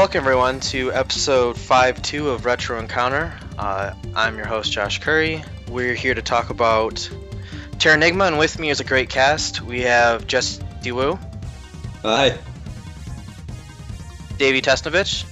[0.00, 3.34] welcome everyone to episode 5-2 of Retro Encounter.
[3.58, 5.44] Uh, I'm your host, Josh Curry.
[5.68, 6.94] We're here to talk about
[7.72, 9.60] Terranigma, and with me is a great cast.
[9.60, 11.18] We have Jesse Wu,
[12.00, 12.38] Hi.
[14.38, 15.26] Davey Tesnovich,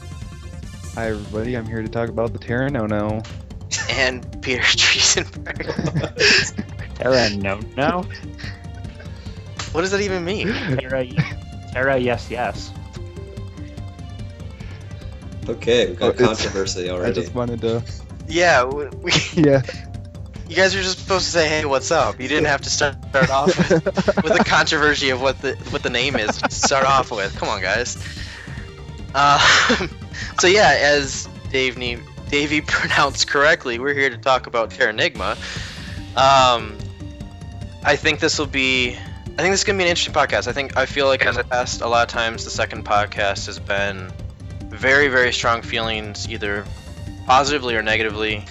[0.96, 3.22] Hi everybody, I'm here to talk about the Terra No No.
[3.88, 5.64] and Peter Triesenberg.
[6.96, 8.02] Terra no no.
[9.72, 10.48] what does that even mean?
[10.48, 11.06] Terra
[11.72, 12.70] Terra yes yes.
[15.48, 17.82] Okay, we've got Oh, it's- controversy I just wanted to
[18.28, 19.62] Yeah, we, we, Yeah.
[20.48, 22.96] you guys are just supposed to say, "Hey, what's up?" You didn't have to start,
[23.10, 23.84] start off with,
[24.24, 27.34] with the controversy of what the what the name is to start off with.
[27.38, 27.96] Come on, guys.
[29.14, 29.38] Uh,
[30.40, 31.98] so yeah, as Dave ne-
[32.30, 35.32] Davey pronounced correctly, we're here to talk about Terranigma.
[36.16, 36.76] Um,
[37.84, 38.90] I think this will be.
[38.90, 40.46] I think this is gonna be an interesting podcast.
[40.48, 43.46] I think I feel like in the past, a lot of times the second podcast
[43.46, 44.10] has been
[44.78, 46.64] very, very strong feelings, either
[47.26, 48.44] positively or negatively.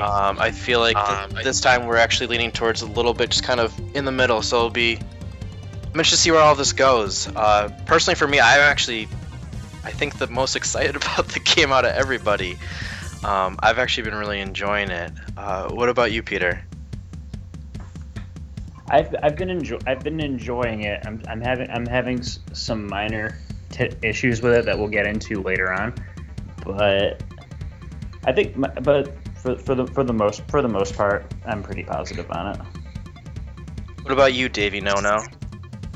[0.00, 0.96] Um, I feel like
[1.30, 4.12] th- this time we're actually leaning towards a little bit, just kind of in the
[4.12, 4.40] middle.
[4.42, 4.96] So it'll be.
[4.96, 7.28] I'm interested to see where all this goes.
[7.28, 9.06] Uh, personally, for me, I'm actually,
[9.84, 12.58] I think the most excited about the game out of everybody.
[13.22, 15.12] Um, I've actually been really enjoying it.
[15.36, 16.62] Uh, what about you, Peter?
[18.88, 21.02] I've I've been enjoy I've been enjoying it.
[21.06, 23.38] I'm I'm having I'm having s- some minor
[23.72, 25.94] t- issues with it that we'll get into later on,
[26.64, 27.22] but
[28.24, 31.62] I think my, but for, for the for the most for the most part, I'm
[31.62, 32.60] pretty positive on it.
[34.02, 34.80] What about you, Davey?
[34.80, 35.24] No, no.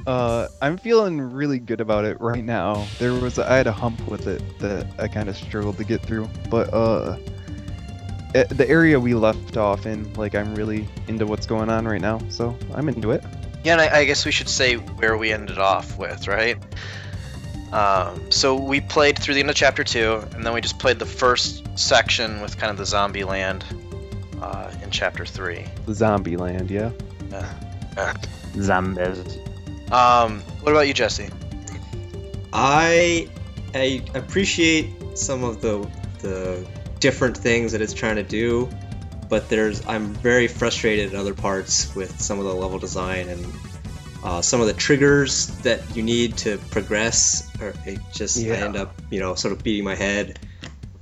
[0.07, 2.87] Uh, I'm feeling really good about it right now.
[2.99, 6.03] There was I had a hump with it that I kind of struggled to get
[6.03, 7.19] through, but uh,
[8.35, 12.01] eh, the area we left off in, like I'm really into what's going on right
[12.01, 13.25] now, so I'm into it.
[13.65, 16.57] Yeah, and I, I guess we should say where we ended off with, right?
[17.73, 20.99] Um, so we played through the end of chapter two, and then we just played
[20.99, 23.65] the first section with kind of the zombie land
[24.41, 25.67] uh, in chapter three.
[25.87, 26.91] The zombie land, yeah.
[28.61, 29.39] Zombies.
[29.91, 31.29] Um, what about you, Jesse?
[32.53, 33.29] I
[33.75, 35.89] I appreciate some of the
[36.21, 36.67] the
[37.01, 38.69] different things that it's trying to do,
[39.29, 43.45] but there's I'm very frustrated in other parts with some of the level design and
[44.23, 47.51] uh, some of the triggers that you need to progress.
[47.61, 50.39] Or it just I end up you know sort of beating my head,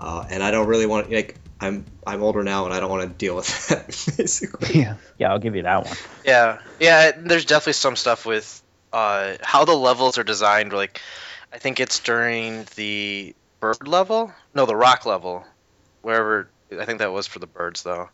[0.00, 3.02] uh, and I don't really want like I'm I'm older now and I don't want
[3.02, 3.86] to deal with that
[4.16, 4.80] basically.
[4.80, 4.96] Yeah.
[5.18, 5.96] Yeah, I'll give you that one.
[6.24, 7.12] Yeah, yeah.
[7.16, 10.72] There's definitely some stuff with uh, how the levels are designed.
[10.72, 11.00] Like,
[11.52, 15.44] I think it's during the bird level, no, the rock level,
[16.02, 16.48] wherever.
[16.78, 18.08] I think that was for the birds though.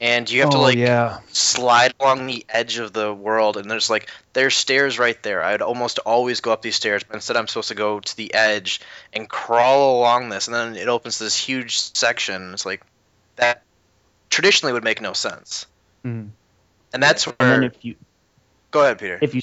[0.00, 1.18] And you have to oh, like yeah.
[1.28, 5.60] slide along the edge of the world and there's like there's stairs right there i'd
[5.60, 8.80] almost always go up these stairs but instead i'm supposed to go to the edge
[9.12, 12.82] and crawl along this and then it opens this huge section it's like
[13.36, 13.62] that
[14.30, 15.66] traditionally would make no sense
[16.04, 16.30] Mhm.
[16.94, 17.96] and that's where And then where if you
[18.70, 19.42] go ahead peter if you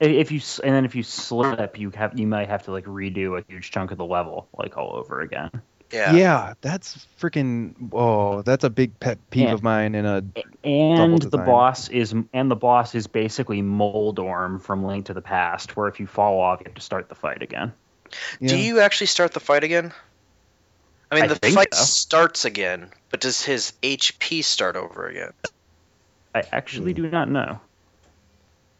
[0.00, 3.38] if you and then if you slip, you have you might have to like redo
[3.38, 5.50] a huge chunk of the level like all over again.
[5.92, 7.74] Yeah Yeah, that's freaking.
[7.92, 9.52] Oh, that's a big pet peeve Yeah.
[9.54, 10.22] of mine in a.
[10.64, 15.76] And the boss is and the boss is basically Moldorm from Link to the Past,
[15.76, 17.72] where if you fall off, you have to start the fight again.
[18.44, 19.92] do you actually start the fight again
[21.12, 21.84] i mean I the fight so.
[21.84, 25.32] starts again but does his hp start over again
[26.34, 27.60] I actually do not know.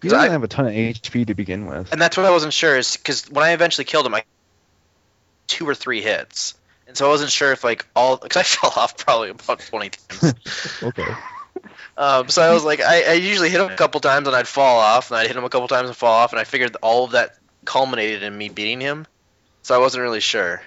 [0.02, 1.92] He 'Cause I- doesn't have a ton of HP to begin with.
[1.92, 4.22] and that's what I wasn't sure is because when I eventually killed him, I
[5.48, 6.54] two or three hits,
[6.90, 9.90] and so I wasn't sure if like all because I fell off probably about twenty
[9.90, 10.34] times.
[10.82, 11.06] Okay.
[11.96, 14.48] um, so I was like, I, I usually hit him a couple times and I'd
[14.48, 16.76] fall off, and I'd hit him a couple times and fall off, and I figured
[16.82, 17.30] all of that
[17.64, 19.06] culminated in me beating him.
[19.62, 20.62] So I wasn't really sure,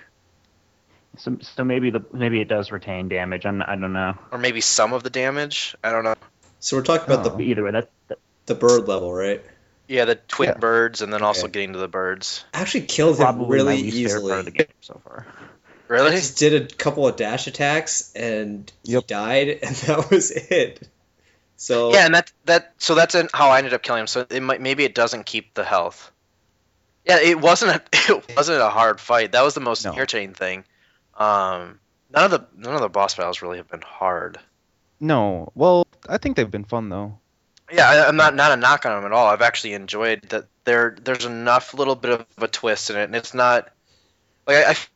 [1.17, 3.45] So, so maybe the maybe it does retain damage.
[3.45, 4.13] I'm, I don't know.
[4.31, 5.75] or maybe some of the damage.
[5.83, 6.13] I don't know.
[6.59, 7.31] So we're talking about Oh.
[7.31, 9.43] But either way, that, that the the bird level, right?
[9.87, 10.57] Yeah, the twin Yeah.
[10.59, 11.51] birds, and then also Okay.
[11.51, 12.45] getting to the birds.
[12.53, 14.65] I actually killed him probably really my least favorite part of the easily.
[14.65, 15.25] game so far.
[16.01, 19.03] I just did a couple of dash attacks and Yep.
[19.03, 20.87] he died, and that was it.
[21.57, 24.07] So Yeah, and that that so that's in, how I ended up killing him.
[24.07, 26.11] So it might maybe it doesn't keep the health.
[27.05, 27.81] Yeah, it wasn't a
[28.13, 29.31] it wasn't a hard fight.
[29.33, 29.95] That was the most No.
[29.95, 30.63] irritating thing.
[31.17, 31.79] Um,
[32.13, 34.39] none of the none of the boss battles really have been hard.
[34.99, 35.51] No.
[35.55, 37.19] Well, I think they've been fun though.
[37.71, 39.27] Yeah, I, I'm not not a knock on them at all.
[39.27, 40.45] I've actually enjoyed that.
[40.65, 43.69] There there's enough little bit of a twist in it, and it's not
[44.47, 44.89] like I, I feel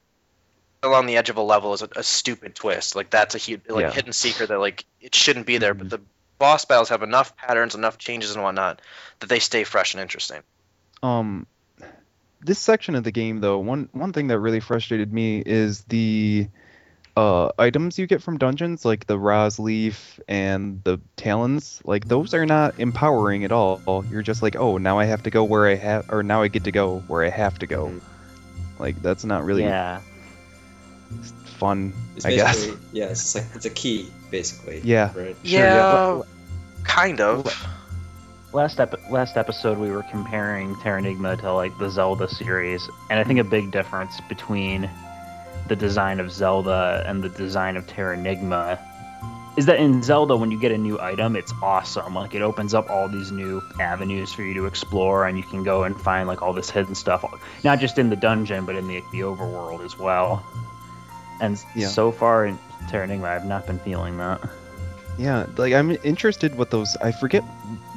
[0.84, 2.96] along the edge of a level is a, a stupid twist.
[2.96, 3.92] Like that's a huge like Yeah.
[3.92, 5.74] hidden secret that like it shouldn't be there.
[5.74, 5.90] But Mhm.
[5.92, 6.02] the
[6.40, 8.82] boss battles have enough patterns, enough changes and whatnot
[9.20, 10.42] that they stay fresh and interesting.
[11.02, 11.48] Um,
[12.42, 16.48] this section of the game though, one one thing that really frustrated me is the
[17.16, 21.82] uh, items you get from dungeons, like the Raz leaf and the talons.
[21.84, 24.06] Like those are not empowering at all.
[24.12, 26.48] You're just like, oh, now I have to go where I have, or now I
[26.48, 27.88] get to go where I have to go.
[27.88, 28.02] Mhm.
[28.80, 30.02] Like that's not really Yeah.
[31.58, 31.94] Fun.
[32.16, 32.56] It's I guess.
[32.56, 34.82] basically yeah, it's like it's a key basically.
[34.84, 35.12] Yeah.
[35.16, 35.36] Right.
[35.44, 36.22] Sure, yeah, yeah,
[36.84, 37.68] kind of.
[38.54, 43.24] Last ep- last episode we were comparing Terranigma to like the Zelda series, and I
[43.24, 44.90] think a big difference between
[45.68, 48.80] the design of Zelda and the design of Terranigma
[49.58, 52.14] is that in Zelda when you get a new item, it's awesome.
[52.14, 55.64] Like it opens up all these new avenues for you to explore, and you can
[55.64, 57.26] go and find like all this hidden stuff,
[57.64, 60.46] not just in the dungeon but in the the overworld as well.
[61.40, 61.88] And Yeah.
[61.88, 62.58] so far in
[62.90, 64.42] Terranigma, I've not been feeling that.
[65.18, 66.96] Yeah, like I'm interested what those.
[66.98, 67.44] I forget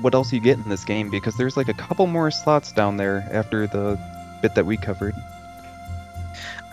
[0.01, 2.97] what else you get in this game because there's like a couple more slots down
[2.97, 3.99] there after the
[4.41, 5.15] bit that we covered.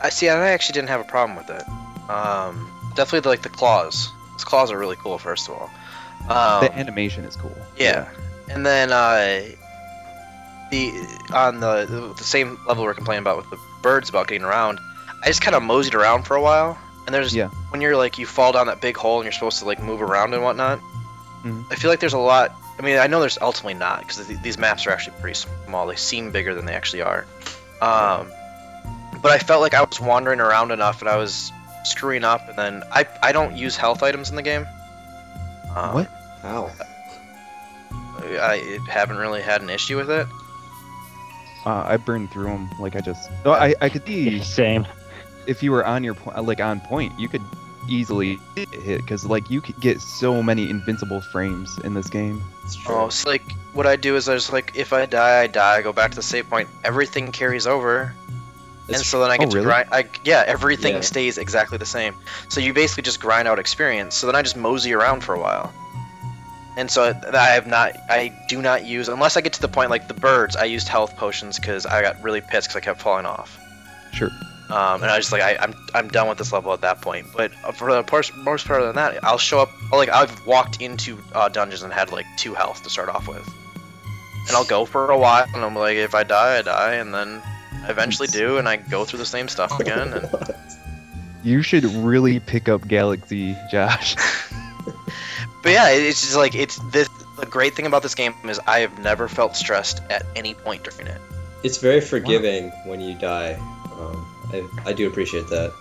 [0.02, 0.30] I see.
[0.30, 1.68] I actually didn't have a problem with it.
[2.10, 4.10] Um, definitely like the claws.
[4.34, 5.18] Those claws are really cool.
[5.18, 5.70] First of all.
[6.30, 7.56] Um, the animation is cool.
[7.78, 8.08] Yeah,
[8.50, 9.44] and then uh,
[10.72, 10.92] the
[11.34, 14.80] on the the same level we're complaining about with the birds about getting around.
[15.24, 17.48] I just kind of moseyed around for a while, and there's Yeah.
[17.70, 20.02] when you're like you fall down that big hole and you're supposed to like move
[20.02, 20.80] around and whatnot.
[21.44, 21.66] Mhm.
[21.72, 22.56] I feel like there's a lot.
[22.80, 25.88] I mean, I know there's ultimately not because th- these maps are actually pretty small.
[25.88, 27.26] They seem bigger than they actually are.
[27.82, 28.32] Um,
[29.22, 31.52] but I felt like I was wandering around enough and I was
[31.84, 34.68] screwing up, and then I I don't use health items in the game.
[35.76, 36.08] Um, What?
[36.44, 36.70] How?
[38.20, 40.28] I haven't really had an issue with it.
[41.66, 42.70] Uh, I burned through them.
[42.80, 43.30] Like I just.
[43.46, 44.86] Oh, I I could see Same.
[45.48, 47.42] If you were on your point, like on point, you could
[47.90, 52.44] easily hit because like you could get so many invincible frames in this game.
[52.66, 52.96] It's true.
[52.96, 55.78] Oh, so like what I do is I just like if I die, I die.
[55.78, 56.68] I go back to the save point.
[56.84, 58.14] Everything carries over,
[58.90, 59.66] It's and so then I get Oh, to really?
[59.68, 59.90] grind.
[59.92, 61.02] I yeah, everything Yeah.
[61.02, 62.16] stays exactly the same.
[62.50, 64.16] So you basically just grind out experience.
[64.16, 65.74] So then I just mosey around for a while.
[66.76, 69.68] And so I I have not, I do not use unless I get to the
[69.68, 70.56] point like the birds.
[70.56, 73.58] I used health potions because I got really pissed because I kept falling off.
[74.14, 74.30] Sure.
[74.70, 77.02] Um, and I was just like, I, I'm, I'm done with this level at that
[77.02, 77.28] point.
[77.36, 79.70] But for the most, most part than that, I'll show up.
[79.92, 83.48] Like I've walked into uh, dungeons and had like two health to start off with,
[84.48, 87.14] and I'll go for a while, and I'm like, if I die, I die, and
[87.14, 87.42] then
[87.84, 90.14] I eventually do, and I go through the same stuff again.
[90.14, 90.30] And
[91.44, 94.16] You should really pick up Galaxy, Josh.
[95.64, 97.08] but yeah, it's just like it's this.
[97.40, 100.84] The great thing about this game is I have never felt stressed at any point
[100.84, 101.22] during it.
[101.64, 103.54] It's very forgiving when you die.
[103.94, 105.74] Um, I, I do appreciate that.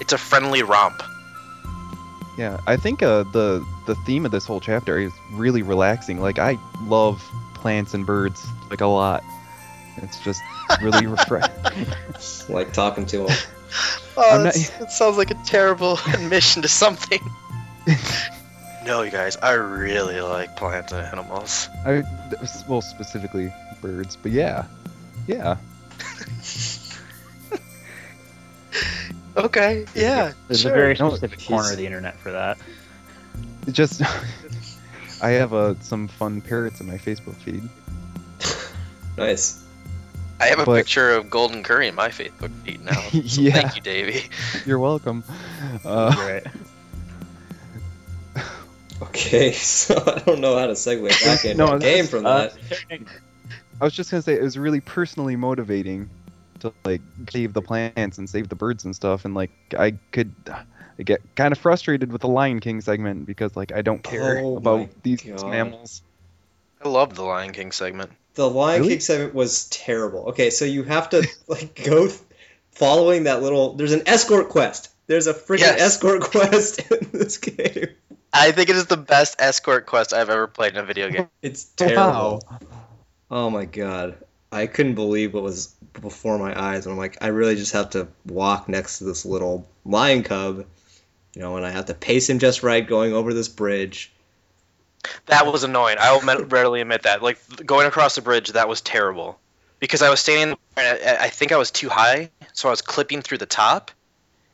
[0.00, 1.02] It's a friendly romp.
[2.38, 6.20] Yeah, I think uh, the the theme of this whole chapter is really relaxing.
[6.20, 7.22] Like I love
[7.54, 9.22] plants and birds like a lot.
[9.98, 10.40] It's just
[10.80, 11.52] really refreshing.
[12.48, 13.36] Like talking to them.
[14.16, 17.20] Oh, I'm not- that's- that sounds like a terrible admission to something.
[18.84, 21.68] no, you guys, I really like plants and animals.
[21.86, 22.02] I
[22.68, 24.66] well specifically birds, but yeah,
[25.26, 25.56] yeah.
[29.36, 30.72] Okay, yeah, There's sure.
[30.72, 32.58] a very specific he's- corner of the internet for that.
[33.66, 34.02] It just
[35.22, 37.68] I have uh, some fun parrots in my Facebook feed.
[39.16, 39.62] Nice.
[40.40, 42.92] I have a but- picture of Golden Curry in my Facebook feed now.
[43.26, 43.52] So Yeah.
[43.52, 44.30] Thank you, Davey.
[44.64, 45.22] You're welcome.
[45.84, 46.46] Uh, right.
[49.02, 52.24] Okay, so I don't know how to segue back into No, a game that's- from
[52.26, 53.00] Uh, that.
[53.80, 56.08] I was just gonna say it was really personally motivating
[56.62, 60.34] to like save the plants and save the birds and stuff, and like I could
[60.48, 64.38] I get kind of frustrated with the Lion King segment because like I don't care
[64.38, 65.44] Oh about these God.
[65.46, 66.02] mammals.
[66.84, 68.10] I love the Lion King segment.
[68.34, 68.94] The Lion Really?
[68.94, 70.30] King segment was terrible.
[70.30, 72.18] Okay, so you have to like go th-
[72.72, 73.74] following that little.
[73.74, 74.88] There's an escort quest.
[75.06, 75.80] There's a freaking Yes.
[75.80, 77.88] escort quest in this game.
[78.32, 81.28] I think it is the best escort quest I've ever played in a video game.
[81.42, 82.42] It's terrible.
[83.30, 84.16] Oh my god.
[84.52, 85.68] I couldn't believe what was
[86.00, 86.86] before my eyes.
[86.86, 90.66] And I'm like, I really just have to walk next to this little lion cub,
[91.34, 94.12] you know, and I have to pace him just right going over this bridge.
[95.26, 95.96] That was annoying.
[95.98, 97.22] I will admit- readily admit that.
[97.22, 99.38] Like going across the bridge, that was terrible.
[99.80, 103.20] Because I was standing, I, I think I was too high, so I was clipping
[103.20, 103.90] through the top,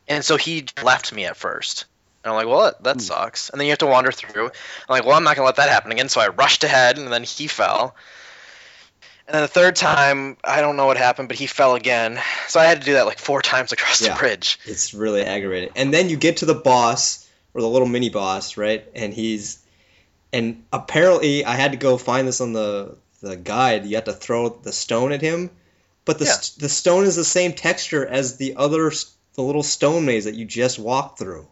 [0.09, 1.85] and so he left me at first.
[2.25, 3.00] And I'm like, well, that, that Hmm.
[3.00, 3.50] sucks.
[3.50, 4.47] And then you have to wander through.
[4.47, 4.52] I'm
[4.88, 6.09] like, well, I'm not gonna let that happen again.
[6.09, 7.95] So I rushed ahead, and then he fell.
[9.29, 12.19] And then the third time, I don't know what happened, but he fell again.
[12.49, 14.15] So I had to do that like four times across Yeah.
[14.15, 14.59] the bridge.
[14.65, 15.69] It's really aggravating.
[15.77, 18.85] And then you get to the boss, or the little mini boss, right?
[18.95, 19.59] And he's.
[20.33, 23.87] And apparently, I had to go find this on the, the guide.
[23.87, 25.51] You have to throw the stone at him,
[26.05, 26.33] but the Yeah.
[26.33, 28.91] st- the stone is the same texture as the other
[29.35, 31.47] the little stone maze that you just walked through.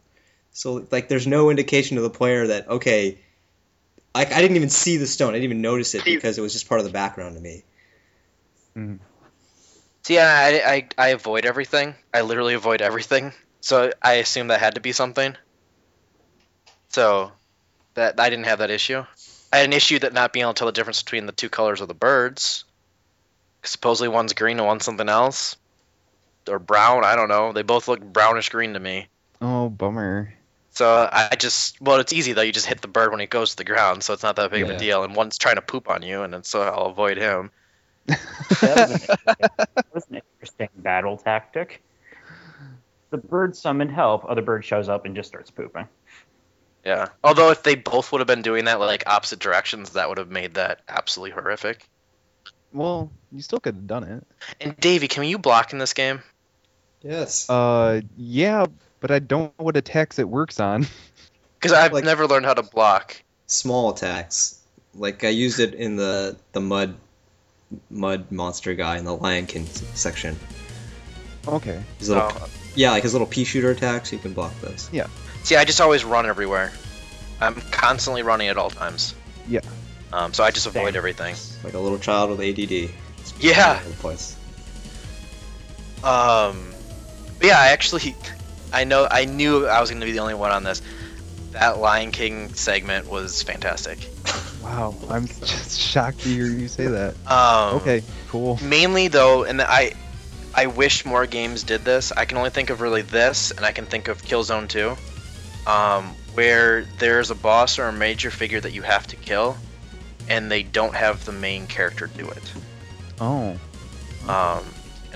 [0.52, 3.18] So like, there's no indication to the player that okay,
[4.18, 5.30] like I didn't even see the stone.
[5.30, 7.64] I didn't even notice it because it was just part of the background to me.
[8.76, 8.96] Mm-hmm.
[10.02, 11.94] See, yeah, I, I, I avoid everything.
[12.14, 13.32] I literally avoid everything.
[13.60, 15.36] So I assume that had to be something.
[16.90, 17.32] So
[17.94, 19.04] that I didn't have that issue.
[19.52, 21.48] I had an issue that not being able to tell the difference between the two
[21.48, 22.64] colors of the birds.
[23.64, 25.56] Supposedly one's green and one's something else.
[26.48, 27.52] Or brown, I don't know.
[27.52, 29.08] They both look brownish green to me.
[29.42, 30.32] Oh, bummer.
[30.76, 32.42] So I just well, it's easy though.
[32.42, 34.50] You just hit the bird when it goes to the ground, so it's not that
[34.50, 35.04] big of a deal.
[35.04, 37.50] And one's trying to poop on you, and then, so I'll avoid him.
[38.60, 41.82] That was, an, that was an interesting battle tactic.
[43.08, 44.26] The bird summoned help.
[44.28, 45.88] Other bird shows up and just starts pooping.
[46.84, 47.08] Yeah.
[47.24, 50.30] Although if they both would have been doing that like opposite directions, that would have
[50.30, 51.88] made that absolutely horrific.
[52.74, 54.26] Well, you still could have done it.
[54.60, 56.20] And Davey, can you block in this game?
[57.00, 57.48] Yes.
[57.48, 58.66] Uh, yeah,
[59.00, 60.86] but I don't know what attacks it works on.
[61.58, 63.16] Because I've Like- never learned how to block.
[63.46, 64.60] Small attacks.
[64.94, 66.94] Like I used it in the the mud
[67.90, 70.36] mud monster guy in the Lion King section.
[71.48, 71.82] Okay.
[71.98, 74.12] His little So, yeah, like his little pea shooter attacks.
[74.12, 74.88] You can block those.
[74.92, 75.06] Yeah.
[75.44, 76.72] See, I just always run everywhere.
[77.40, 79.14] I'm constantly running at all times.
[79.48, 79.60] Yeah.
[80.12, 80.96] Um, so I just avoid Same.
[80.96, 81.34] everything.
[81.64, 82.90] Like a little child with ADD.
[83.18, 83.80] It's Yeah.
[83.84, 84.36] all place.
[86.04, 86.72] Um,
[87.38, 88.14] but yeah, I actually,
[88.72, 90.82] I know, I knew I was going to be the only one on this.
[91.52, 93.98] That Lion King segment was fantastic.
[94.62, 97.14] Wow, I'm just shocked to hear you say that.
[97.26, 98.58] Um, Okay, cool.
[98.62, 99.92] Mainly though, and I,
[100.54, 102.12] I wish more games did this.
[102.12, 104.96] I can only think of really this, and I can think of Killzone 2,
[105.70, 109.56] um, where there's a boss or a major figure that you have to kill,
[110.28, 112.52] and they don't have the main character do it.
[113.20, 113.56] Oh,
[114.28, 114.64] Um,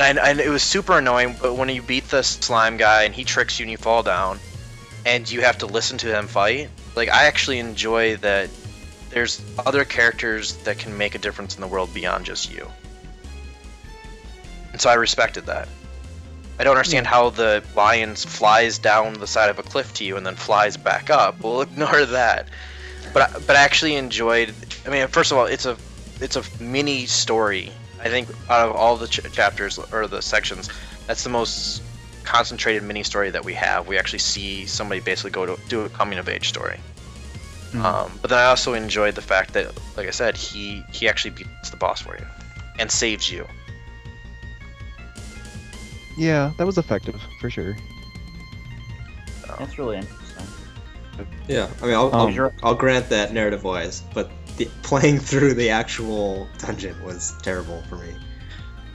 [0.00, 3.14] and, I, and it was super annoying, but when you beat the slime guy and
[3.14, 4.38] he tricks you and you fall down,
[5.06, 8.50] and you have to listen to him fight, like I actually enjoy that.
[9.10, 12.68] There's other characters that can make a difference in the world beyond just you.
[14.70, 15.68] And so I respected that.
[16.60, 20.16] I don't understand how the lion flies down the side of a cliff to you
[20.16, 21.40] and then flies back up.
[21.42, 22.48] We'll ignore that.
[23.12, 24.54] But I, but I actually enjoyed.
[24.86, 25.76] I mean, first of all, it's a
[26.20, 27.72] it's a mini story.
[28.00, 30.68] I think out of all the ch- chapters or the sections,
[31.06, 31.82] that's the most
[32.24, 33.86] concentrated mini story that we have.
[33.88, 36.78] We actually see somebody basically go to do a coming of age story.
[37.72, 37.84] Mhm.
[37.84, 41.30] Um, but then I also enjoyed the fact that, like I said, he he actually
[41.32, 42.26] beats the boss for you
[42.78, 43.46] and saves you.
[46.16, 47.76] yeah, that was effective for sure.
[49.58, 50.46] That's really interesting.
[51.48, 54.30] Yeah, I mean, I'll, Um, I'll, I'll grant that narrative wise, but
[54.64, 58.14] the, playing through the actual dungeon was terrible for me.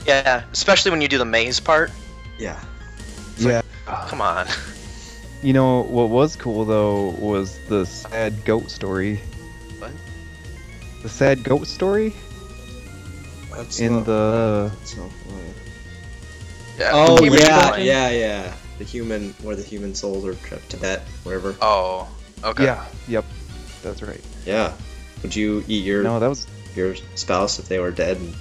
[0.05, 1.91] Yeah, especially when you do the maze part.
[2.37, 2.59] Yeah.
[3.37, 3.61] Yeah.
[3.87, 4.47] Oh, come on.
[5.43, 9.19] You know what was cool though was the sad goat story.
[9.79, 9.91] What?
[11.03, 12.15] The sad goat story
[13.55, 15.53] That's in not- the that's not funny.
[16.79, 17.85] Yeah, Oh yeah, going.
[17.85, 18.53] yeah, yeah.
[18.79, 21.55] The human, where the human souls are trapped Tibet, wherever.
[21.61, 22.07] Oh,
[22.43, 22.65] okay.
[22.65, 23.25] yeah, yep,
[23.83, 24.21] that's right.
[24.45, 24.73] Yeah.
[25.25, 28.35] Would you eat your No, that was your spouse if they were dead and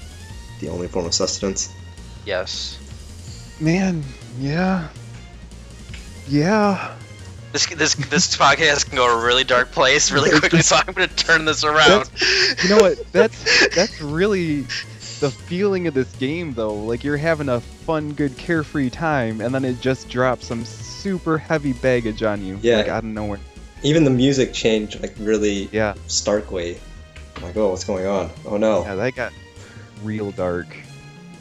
[0.61, 1.75] the only form of sustenance?
[2.27, 2.79] Yes.
[3.59, 4.05] man,
[4.39, 4.89] yeah,
[6.29, 6.95] yeah.
[7.53, 11.07] This this this podcast can go a really dark place really quickly, so I'm gonna
[11.07, 12.11] turn this around.
[12.63, 13.03] You know what?
[13.13, 14.67] That's that's really
[15.21, 16.75] the feeling of this game though.
[16.75, 21.39] Like you're having a fun, good, carefree time, and then it just drops some super
[21.39, 22.59] heavy baggage on you.
[22.61, 22.77] Yeah.
[22.77, 23.41] Like out of nowhere.
[23.85, 25.95] Even the music changed like really Yeah.
[26.07, 26.81] starkly.
[27.37, 28.31] I'm like, oh, what's going on?
[28.47, 28.83] Oh no.
[28.83, 29.33] Yeah, that got
[30.03, 30.75] real dark,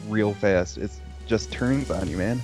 [0.08, 0.76] real fast.
[0.78, 0.90] It
[1.26, 2.40] just turns on you, man.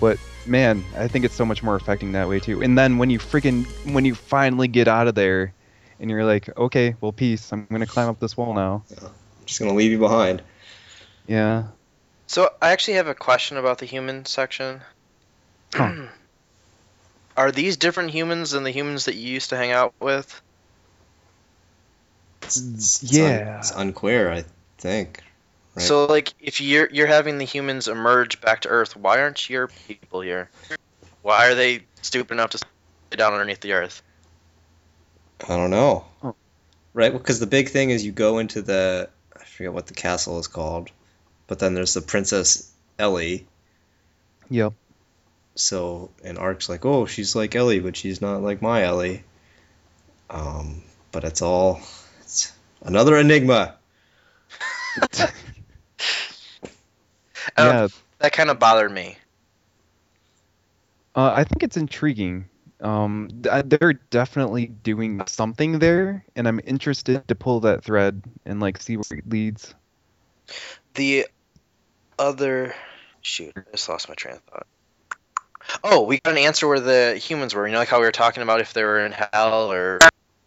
[0.00, 2.62] But man, I think it's so much more affecting that way too.
[2.62, 5.54] And then when you freaking when you finally get out of there,
[6.00, 7.52] and you're like, okay, well, peace.
[7.52, 8.82] I'm gonna climb up this wall now.
[9.00, 9.12] I'm
[9.46, 10.42] just gonna leave you behind.
[11.28, 11.66] Yeah.
[12.26, 14.80] So I actually have a question about the human section.
[17.36, 17.42] Huh.
[17.42, 20.40] Are these different humans than the humans that you used to hang out with?
[22.42, 23.24] It's, it's, it's Yeah.
[23.52, 24.44] un- it's unclear, I
[24.78, 25.20] think.
[25.74, 25.82] Right.
[25.86, 29.68] So like, if you're you're having the humans emerge back to Earth, why aren't your
[29.68, 30.50] people here?
[31.22, 32.66] Why are they stupid enough to stay
[33.16, 34.02] down underneath the Earth?
[35.48, 36.04] I don't know.
[36.22, 36.34] Oh.
[36.94, 40.38] Right, because the big thing is you go into the I forget what the castle
[40.38, 40.90] is called,
[41.46, 43.46] but then there's the Princess Ellie.
[44.50, 44.74] Yep.
[45.54, 49.22] So and Ark's like, oh, she's like Ellie, but she's not like my Ellie.
[50.30, 51.80] Um, but it's all
[52.22, 53.76] it's another enigma.
[55.00, 55.32] I don't-
[57.58, 59.16] yeah, That kind of bothered me.
[61.16, 62.46] uh, I think it's intriguing.
[62.80, 68.80] Um, they're definitely doing something there, and I'm interested to pull that thread and like
[68.80, 69.74] see where it leads.
[70.94, 71.26] The
[72.18, 72.74] other
[73.22, 74.66] shoot, I just lost my train of thought.
[75.84, 77.66] Oh, we got an answer where the humans were.
[77.66, 79.98] You know, like how we were talking about if they were in hell or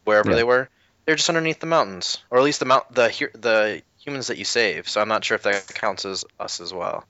[0.04, 0.36] wherever Yeah.
[0.36, 0.70] they were.
[1.06, 4.46] They're just underneath the mountains, or at least the mount the the humans that you
[4.46, 4.90] save.
[4.90, 7.04] So I'm not sure if that counts as us as well,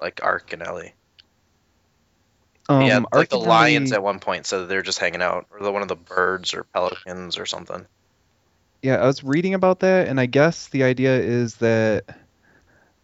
[0.00, 0.94] like Ark and Ellie.
[2.68, 5.72] Um, yeah, like the lions at one point said they're just hanging out, or the
[5.72, 7.84] one of the birds or pelicans or something.
[8.82, 12.04] Yeah, I was reading about that, and I guess the idea is that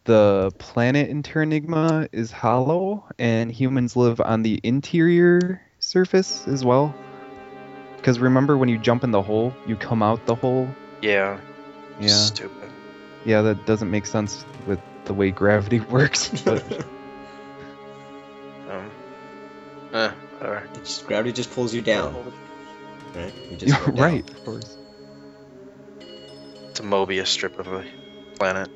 [0.06, 6.94] the planet in Terranigma is hollow, and humans live on the interior surface as well.
[7.96, 10.68] Because remember, when you jump in the hole, you come out the hole.
[11.02, 11.38] Yeah.
[12.00, 12.70] Yeah, Stupid.
[13.24, 16.28] yeah, that doesn't make sense with the way gravity works.
[16.42, 16.62] But
[18.68, 18.90] Um.
[19.94, 20.68] Eh, whatever.
[20.74, 22.32] It's, gravity just pulls you down,
[23.14, 23.32] right?
[23.50, 24.04] You just go down.
[24.04, 24.76] right, of course.
[26.70, 27.84] It's a Mobius strip of a
[28.38, 28.68] planet.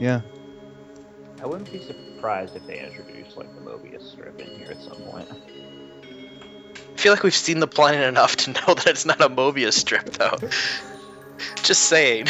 [0.00, 0.22] Yeah,
[1.42, 4.96] I wouldn't be surprised if they introduced like the Mobius strip in here at some
[5.02, 5.28] point.
[5.30, 9.74] I feel like we've seen the planet enough to know that it's not a Mobius
[9.74, 10.38] strip, though.
[11.62, 12.26] Just saying.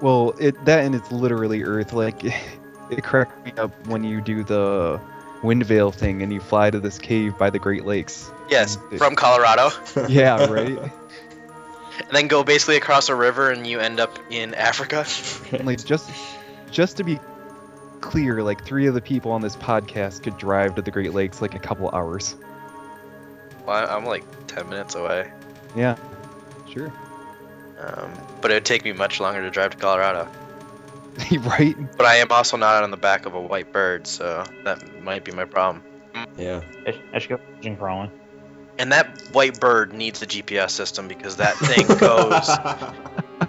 [0.00, 1.92] Well, it that and it's literally Earth.
[1.92, 2.22] Like,
[2.90, 5.00] it cracked me up when you do the
[5.42, 8.30] wind veil thing and you fly to this cave by the Great Lakes.
[8.50, 9.70] Yes, It- from Colorado,
[10.08, 10.78] Yeah, right.
[10.78, 15.06] and then go basically across a river, and you end up in Africa.
[15.64, 16.10] like just,
[16.70, 17.18] just to be
[18.00, 21.42] clear, like three of the people on this podcast could drive to the Great Lakes
[21.42, 22.36] like a couple hours.
[23.66, 25.30] Well, I- I'm like ten minutes away,
[25.76, 25.96] Yeah,
[26.72, 26.92] sure.
[27.80, 30.28] um, but it would take me much longer to drive to Colorado.
[31.40, 31.76] right.
[31.96, 35.24] But I am also not on the back of a white bird, so that might
[35.24, 35.82] be my problem.
[36.38, 36.60] yeah.
[37.12, 38.10] I, should go pigeon crawling.
[38.78, 42.48] And that white bird needs a GPS system because that thing goes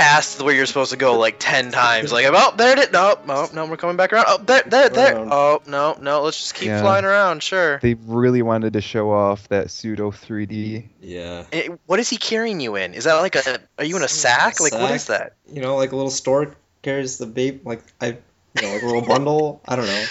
[0.00, 2.12] past where you're supposed to go like ten times.
[2.12, 2.90] Like, oh, there it is.
[2.92, 4.24] No, no, no, we're coming back around.
[4.28, 5.18] Oh, there, there, there.
[5.18, 6.22] Oh, no, no.
[6.22, 6.80] Let's just keep Yeah.
[6.80, 7.42] flying around.
[7.42, 7.78] Sure.
[7.80, 10.88] They really wanted to show off that pseudo 3D.
[11.00, 11.44] yeah.
[11.52, 12.94] Eh, what is he carrying you in?
[12.94, 13.60] Is that like a?
[13.78, 14.58] Are you in a sack?
[14.60, 15.34] Like, what is that?
[15.52, 18.86] You know, like a little store carries the babe, like I, you know, like a
[18.86, 19.60] little bundle.
[19.68, 20.04] I don't know.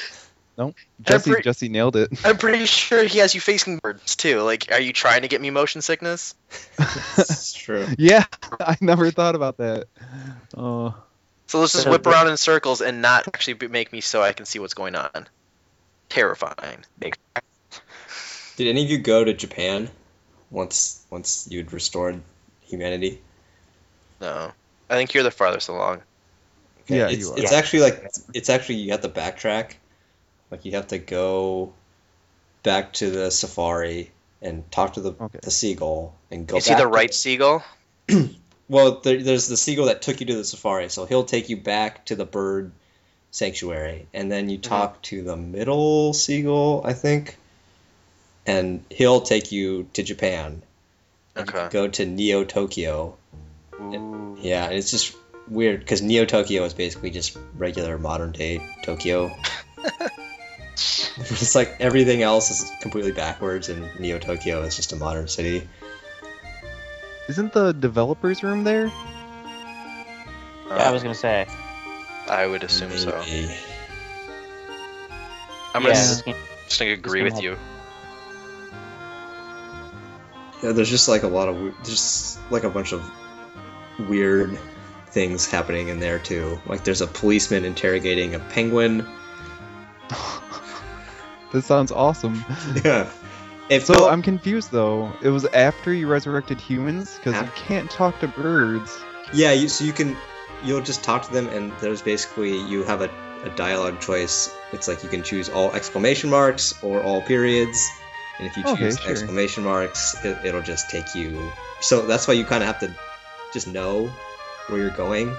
[1.01, 2.09] Jesse, Every- Jesse nailed it.
[2.25, 4.41] I'm pretty sure he has you facing birds too.
[4.41, 6.35] Like, are you trying to get me motion sickness?
[6.77, 7.87] That's true.
[7.97, 8.25] yeah,
[8.59, 9.87] I never thought about that.
[10.55, 10.91] Uh,
[11.47, 14.45] So let's just whip around in circles and not actually make me so I can
[14.45, 15.27] see what's going on.
[16.09, 16.83] Terrifying.
[16.99, 19.89] Did any of you go to Japan
[20.51, 22.21] once once you'd restored
[22.63, 23.21] humanity?
[24.19, 24.51] No,
[24.89, 26.01] I think you're the farthest along.
[26.87, 27.39] Yeah, it's, you are.
[27.39, 27.57] it's Yeah.
[27.57, 29.73] actually like it's actually you got the backtrack.
[30.51, 31.73] Like you have to go
[32.63, 35.39] back to the safari and talk to the, Okay.
[35.43, 37.63] the seagull and go Is he back the to- right seagull?
[38.71, 41.57] Well, there, there's the seagull that took you to the safari, so he'll take you
[41.57, 42.71] back to the bird
[43.31, 44.69] sanctuary, and then you Mm-hmm.
[44.69, 47.35] talk to the middle seagull, I think,
[48.45, 50.61] and he'll take you to Japan.
[51.35, 51.67] Okay.
[51.71, 53.17] go to Neo Tokyo.
[53.81, 54.37] Ooh.
[54.39, 55.15] Yeah, and it's just
[55.47, 59.31] weird because Neo Tokyo is basically just regular modern day Tokyo.
[61.17, 65.67] it's like everything else is completely backwards, and Neo Tokyo is just a modern city.
[67.27, 68.87] isn't the developers room there?
[68.87, 71.47] Yeah, I was gonna say.
[72.29, 73.11] I would assume so.
[73.17, 73.49] I'm yeah,
[75.73, 76.35] gonna this s- game-
[76.67, 77.57] just gonna agree game with had- you.
[80.63, 83.01] Yeah, there's just like a lot of just like a bunch of
[84.09, 84.57] weird
[85.07, 86.59] things happening in there too.
[86.65, 89.07] Like there's a policeman interrogating a penguin.
[91.51, 92.43] This sounds awesome.
[92.85, 93.09] Yeah.
[93.69, 95.11] If So I'm confused though.
[95.21, 98.99] It was after you resurrected humans because you can't talk to birds.
[99.33, 100.17] yeah, you, so you can
[100.63, 103.09] you'll just talk to them and there's basically you have a,
[103.43, 104.49] a dialogue choice.
[104.73, 107.79] It's like you can choose all exclamation marks or all periods.
[108.39, 109.11] And if you Okay, choose sure.
[109.11, 111.51] exclamation marks, it, it'll just take you.
[111.81, 112.95] So that's why you kind of have to
[113.53, 114.07] just know
[114.67, 115.35] where you're going.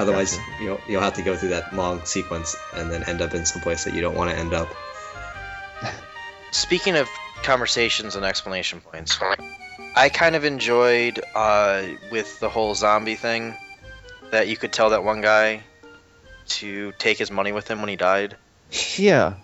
[0.00, 3.44] Otherwise, you'll you'll have to go through that long sequence and then end up in
[3.44, 4.68] some place that you don't want to end up.
[6.52, 7.06] Speaking of
[7.42, 9.20] conversations and explanation points,
[9.94, 13.54] I kind of enjoyed uh, with the whole zombie thing
[14.30, 15.62] that you could tell that one guy
[16.46, 18.36] to take his money with him when he died,
[18.96, 19.34] Yeah.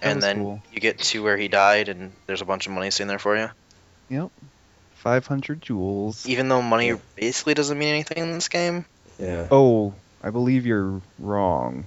[0.00, 0.62] And then cool.
[0.72, 3.36] you get to where he died, and there's a bunch of money sitting there for
[3.36, 3.50] you.
[4.08, 4.30] Yep.
[4.94, 6.24] 500 jewels.
[6.26, 8.84] Even though money basically doesn't mean anything in this game.
[9.18, 9.48] Yeah.
[9.50, 11.84] Oh, I believe you're wrong.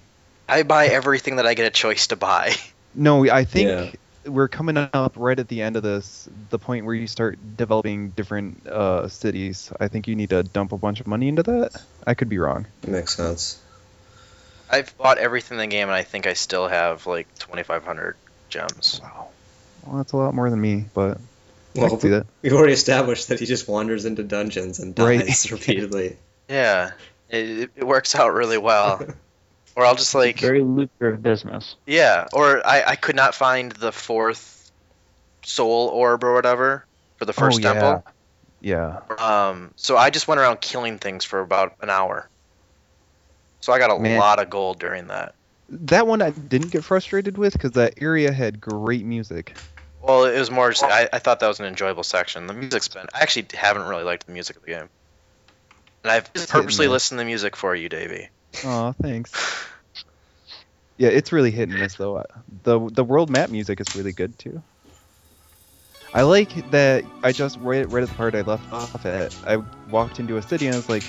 [0.48, 2.54] I buy everything that I get a choice to buy.
[2.94, 4.30] No, I think Yeah.
[4.30, 8.10] we're coming up right at the end of this, the point where you start developing
[8.10, 9.72] different uh, cities.
[9.80, 11.82] I think you need to dump a bunch of money into that.
[12.06, 12.65] I could be wrong.
[12.86, 13.62] Makes sense.
[14.70, 18.17] I've bought everything in the game, and I think I still have like 2,500
[18.50, 19.00] gems.
[19.02, 19.28] Wow.
[19.88, 21.17] Well, that's a lot more than me, but
[21.78, 22.26] I Well, can see that.
[22.41, 25.20] we've already established that he just wanders into dungeons and Right.
[25.26, 26.17] dies repeatedly.
[26.50, 26.91] Yeah,
[27.32, 29.02] it, it works out really well.
[29.76, 31.76] or I'll just like Very lucrative business.
[31.86, 34.72] Yeah, or I, I could not find the fourth
[35.44, 36.86] soul orb or whatever
[37.17, 37.74] for the first oh, yeah.
[37.74, 38.06] temple.
[38.60, 39.00] Yeah.
[39.17, 42.30] Um, so I just went around killing things for about an hour.
[43.62, 44.20] So I got a Man.
[44.20, 45.36] lot of gold during that.
[45.70, 49.56] That one I didn't get frustrated with because that area had great music.
[50.02, 52.48] Well, it was more just I, I thought that was an enjoyable section.
[52.48, 54.89] The music's been I actually haven't really liked the music of the game.
[56.04, 56.96] And I've It's purposely hit and miss.
[56.96, 58.30] listened to the music for you, Davey.
[58.66, 59.32] Oh, thanks.
[60.98, 62.24] Yeah, it's really hit and miss though.
[62.64, 64.62] the The world map music is really good too.
[66.14, 67.04] I like that.
[67.24, 69.34] I just right right at the part I left off at.
[69.48, 71.04] I walked into a city and I was like,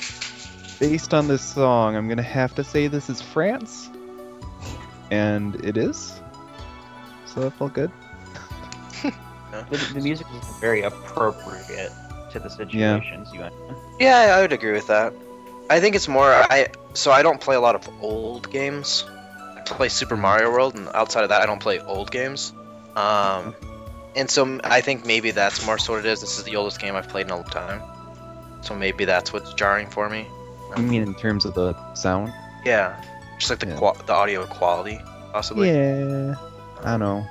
[0.80, 3.90] based on this song, I'm gonna have to say this is France,
[5.10, 6.18] and it is.
[7.26, 7.90] So that felt good.
[9.68, 11.92] The, the music is very appropriate
[12.32, 13.56] to the situations you enter.
[14.00, 15.12] Yeah, I would agree with that.
[15.70, 19.04] I think it's more I so I don't play a lot of old games.
[19.56, 22.52] I play Super Mario World, and outside of that, I don't play old games.
[22.96, 23.54] Um,
[24.16, 26.20] and so I think maybe that's more so what it is.
[26.20, 27.80] This is the oldest game I've played in a long time,
[28.60, 30.26] so maybe that's what's jarring for me.
[30.74, 32.32] I mean, in terms of the sound.
[32.64, 33.00] Yeah,
[33.38, 33.76] just like the Yeah.
[33.78, 35.00] qua- the audio quality,
[35.32, 35.70] possibly.
[35.70, 36.34] Yeah.
[36.82, 37.24] I don't know.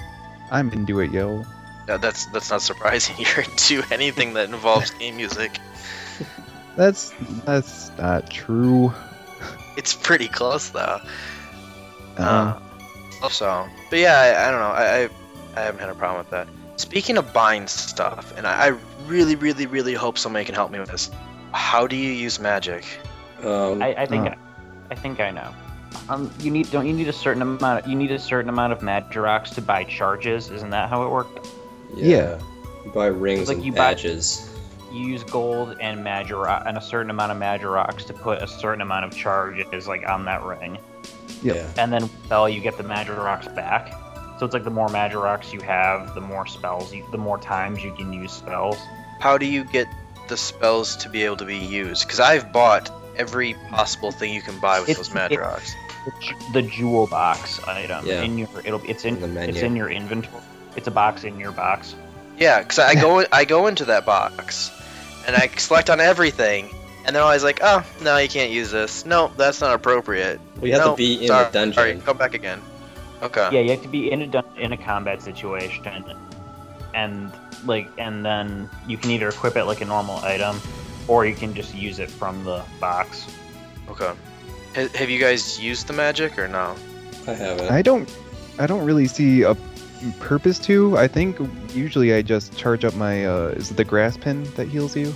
[0.52, 1.44] I'm into it, yo.
[1.88, 3.16] No, that's that's not surprising.
[3.20, 5.60] You're into anything that involves game music.
[6.76, 7.14] That's
[7.46, 8.94] that's not true.
[9.78, 11.00] It's pretty close though.
[12.18, 12.60] Uh,
[13.24, 14.66] Uh, so, but yeah, I, I don't know.
[14.68, 15.10] I, I
[15.56, 16.48] I haven't had a problem with that.
[16.78, 20.80] Speaking of buying stuff, and I, I really, really, really hope somebody can help me
[20.80, 21.12] with this.
[21.52, 22.86] How do you use magic?
[23.44, 24.34] Um, I, I think Oh.
[24.90, 25.54] I, think I know.
[26.10, 27.88] Um, you need don't you need a certain amount?
[27.88, 30.50] you need a certain amount of Magirox to buy charges.
[30.50, 31.48] Isn't that how it worked?
[31.96, 32.40] Yeah.
[32.86, 34.48] You buy rings like and you buy- badges.
[34.92, 38.82] You use gold and Magirox and a certain amount of Magirox to put a certain
[38.82, 40.78] amount of charges like on that ring,
[41.44, 41.56] Yep.
[41.56, 41.68] Yeah.
[41.82, 43.94] and then spell you get the Magirox back.
[44.38, 47.82] So it's like the more Magirox you have, the more spells, you, the more times
[47.84, 48.76] you can use spells.
[49.22, 49.88] How do you get
[50.28, 52.06] the spells to be able to be used?
[52.06, 55.72] Because I've bought every possible thing you can buy with It's- those Magirox.
[56.06, 58.24] The, the jewel box item Yeah.
[58.24, 59.54] in your it'll it's in, In the menu.
[59.54, 60.42] it's in your inventory.
[60.76, 61.96] It's a box in your box.
[62.38, 64.72] Yeah, because I go I go into that box,
[65.28, 66.70] and I select on everything,
[67.06, 69.06] and they're always like, "Oh, no, you can't use this.
[69.06, 70.40] No, that's not appropriate.
[70.60, 71.74] We have no, to be in sorry, the dungeon.
[71.74, 72.62] Sorry, come back again."
[73.22, 73.50] Okay.
[73.52, 75.86] Yeah, you have to be in a dun- in a combat situation,
[76.94, 77.32] and
[77.66, 80.60] like, and then you can either equip it like a normal item,
[81.08, 83.28] or you can just use it from the box.
[83.90, 84.14] Okay.
[84.76, 86.76] Ha- have you guys used the magic or no?
[87.28, 87.70] I haven't.
[87.70, 88.10] I don't
[88.58, 89.56] I don't really see a
[90.20, 90.98] purpose to.
[90.98, 91.38] I think
[91.74, 95.14] usually I just charge up my uh is it the grass pin that heals you?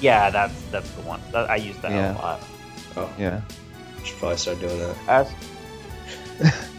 [0.00, 1.20] Yeah, that's that's the one.
[1.32, 2.14] That, I use that Yeah.
[2.14, 2.40] a lot.
[2.96, 3.40] oh, Yeah.
[4.04, 4.96] should probably start doing that.
[5.08, 5.32] As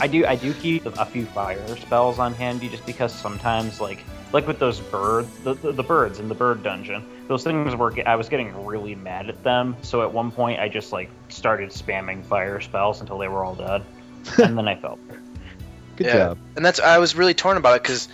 [0.00, 4.04] I do, I do keep a few fire spells on handy just because sometimes, like,
[4.30, 7.94] like with those birds, the, the, the birds in the bird dungeon, those things were.
[8.06, 11.70] I was getting really mad at them, so at one point I just like started
[11.70, 13.82] spamming fire spells until they were all dead,
[14.42, 14.98] and then I felt.
[15.96, 16.12] Good Yeah.
[16.18, 16.38] job.
[16.56, 18.08] And that's I was really torn about it because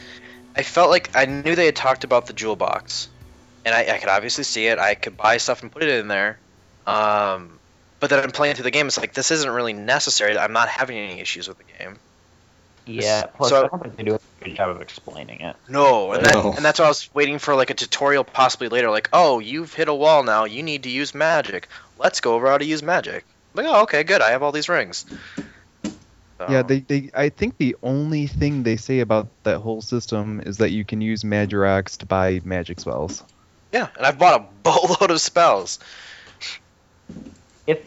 [0.57, 3.09] I felt like I knew they had talked about the jewel box,
[3.65, 4.79] and I, I could obviously see it.
[4.79, 6.39] I could buy stuff and put it in there.
[6.87, 7.59] Um,
[8.01, 8.87] but then I'm playing through the game.
[8.87, 10.37] It's like this isn't really necessary.
[10.37, 11.97] I'm not having any issues with the game.
[12.85, 13.27] Yeah.
[13.37, 15.55] Plus, So- I don't think they do a good job of explaining it.
[15.69, 16.53] No, and that, No.
[16.53, 18.91] and that's why I was waiting for like a tutorial possibly later.
[18.91, 20.45] Like, oh, you've hit a wall now.
[20.47, 21.69] You need to use magic.
[21.99, 23.25] Let's go over how to use magic.
[23.55, 24.21] Like, oh, okay, good.
[24.21, 25.05] I have all these rings.
[26.47, 30.41] So- Yeah, they, they I think the only thing they say about that whole system
[30.45, 33.23] is that you can use Magirox to buy magic spells.
[33.73, 35.79] Yeah, and I've bought a boatload of spells.
[37.67, 37.81] If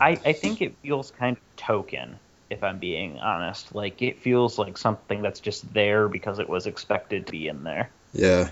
[0.00, 2.18] I, I think it feels kind of token.
[2.50, 6.66] If I'm being honest, like it feels like something that's just there because it was
[6.66, 7.88] expected to be in there.
[8.12, 8.50] Yeah.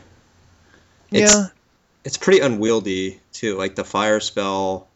[1.12, 1.46] It's, yeah.
[2.02, 3.58] It's pretty unwieldy too.
[3.58, 4.88] Like the fire spell,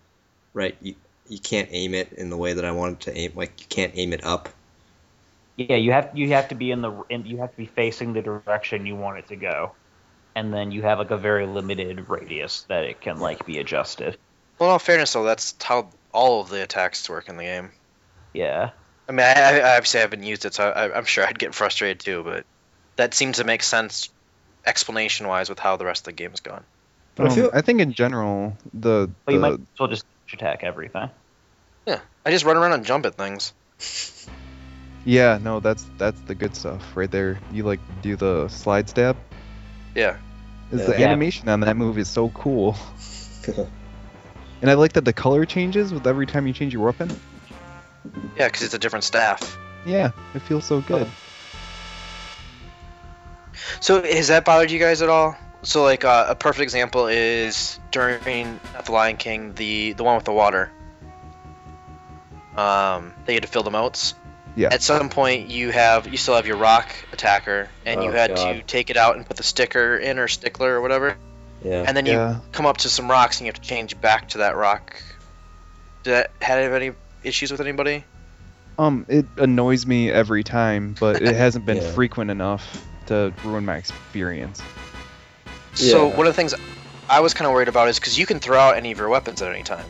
[0.55, 0.75] right?
[0.81, 0.95] You
[1.29, 3.33] you can't aim it in the way that I wanted to aim.
[3.35, 4.49] Like you can't aim it up.
[5.57, 8.13] Yeah, you have you have to be in the in, you have to be facing
[8.13, 9.73] the direction you want it to go,
[10.35, 14.17] and then you have like a very limited radius that it can like be adjusted.
[14.59, 17.71] Well, in all fairness, though, that's how all of the attacks work in the game.
[18.33, 18.71] Yeah.
[19.09, 22.01] I mean, I, I obviously haven't used it, so I, I'm sure I'd get frustrated
[22.01, 22.23] too.
[22.23, 22.47] But
[22.97, 24.11] that seems to make sense,
[24.65, 26.63] explanation-wise, with how the rest of the game is going.
[27.15, 30.05] But I Um, feel- I think in general, the, Well, you might as well just
[30.35, 31.11] attack everything.
[31.87, 33.53] Yeah, I just run around and jump at things.
[35.05, 37.39] yeah, no, that's that's the good stuff right there.
[37.53, 39.17] You like do the slide stab.
[39.95, 40.17] Yeah.
[40.73, 40.87] Is Yeah.
[40.87, 41.07] the Yeah.
[41.07, 42.77] animation on that move is so cool,
[44.63, 47.09] and I like that the color changes with every time you change your weapon.
[48.37, 49.57] Yeah, because it's a different staff.
[49.87, 51.07] Yeah, it feels so good.
[53.81, 55.37] So has that bothered you guys at all?
[55.65, 60.25] So like uh, a perfect example is during the Lion King, the the one with
[60.25, 60.71] the water.
[62.57, 64.15] Um, they had to fill the moats.
[64.57, 64.69] Yeah.
[64.71, 68.37] At some point, you have you still have your rock attacker, and you Oh, had
[68.37, 71.17] to take it out and put the sticker in or stickler or whatever,
[71.65, 71.83] yeah.
[71.87, 72.39] and then you Yeah.
[72.53, 74.95] come up to some rocks and you have to change back to that rock.
[76.05, 76.93] Did that have any
[77.25, 78.05] issues with anybody?
[78.79, 81.91] Um, it annoys me every time, but it hasn't been Yeah.
[81.93, 84.63] frequent enough to ruin my experience.
[85.75, 86.17] So Yeah.
[86.17, 86.55] one of the things
[87.09, 89.09] I was kind of worried about is because you can throw out any of your
[89.09, 89.87] weapons at any time.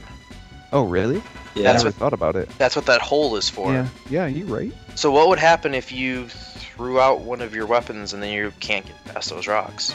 [0.73, 1.23] Oh, really?
[1.55, 1.71] yeah.
[1.71, 2.49] I That's never thought about it.
[2.59, 3.73] That's what that hole is for.
[3.73, 4.73] Yeah, yeah, you're right.
[4.97, 8.53] So what would happen if you threw out one of your weapons and then you
[8.61, 9.95] can't get past those rocks?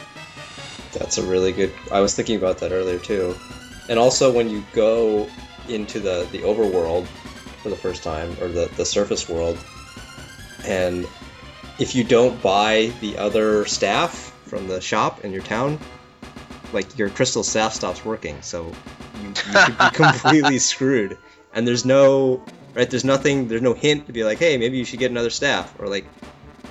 [0.92, 1.72] That's a really good.
[1.92, 3.36] I was thinking about that earlier too,
[3.88, 5.28] and also when you go
[5.68, 7.06] into the the overworld
[7.62, 9.58] for the first time or the the surface world,
[10.64, 11.06] and
[11.78, 15.78] if you don't buy the other staff from the shop in your town,
[16.72, 18.66] like your crystal staff stops working, so
[19.22, 21.16] you, you could be completely screwed.
[21.54, 22.42] And there's no
[22.74, 22.90] right.
[22.90, 23.48] There's nothing.
[23.48, 26.04] There's no hint to be like, hey, maybe you should get another staff, or like,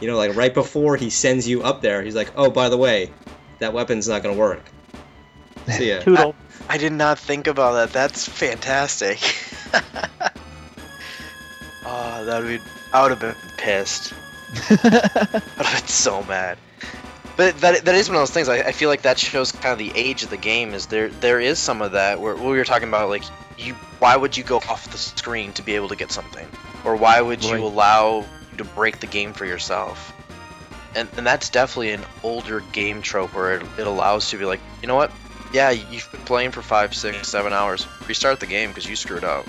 [0.02, 2.78] you know, like right before he sends you up there, he's like, oh, by the
[2.78, 3.12] way,
[3.60, 4.62] that weapon's not gonna work.
[5.68, 6.36] So yeah, Toodle.
[6.68, 7.94] I did not think about that.
[7.94, 9.20] That's fantastic.
[11.86, 12.64] oh, that would be.
[12.92, 14.14] I would have been pissed.
[14.70, 16.58] I would have been so mad.
[17.40, 18.50] But that that is one of those things.
[18.50, 20.74] I, I feel like that shows kind of the age of the game.
[20.74, 23.24] Is there there is some of that where, we were talking about like
[23.58, 26.46] you why would you go off the screen to be able to get something,
[26.84, 30.12] or why would you allow you to break the game for yourself?
[30.96, 34.46] And and that's definitely an older game trope where it, it allows you to be
[34.46, 35.10] like, you know what?
[35.54, 37.88] Yeah, you've been playing for five, six, seven hours.
[38.06, 39.48] Restart the game because you screwed up.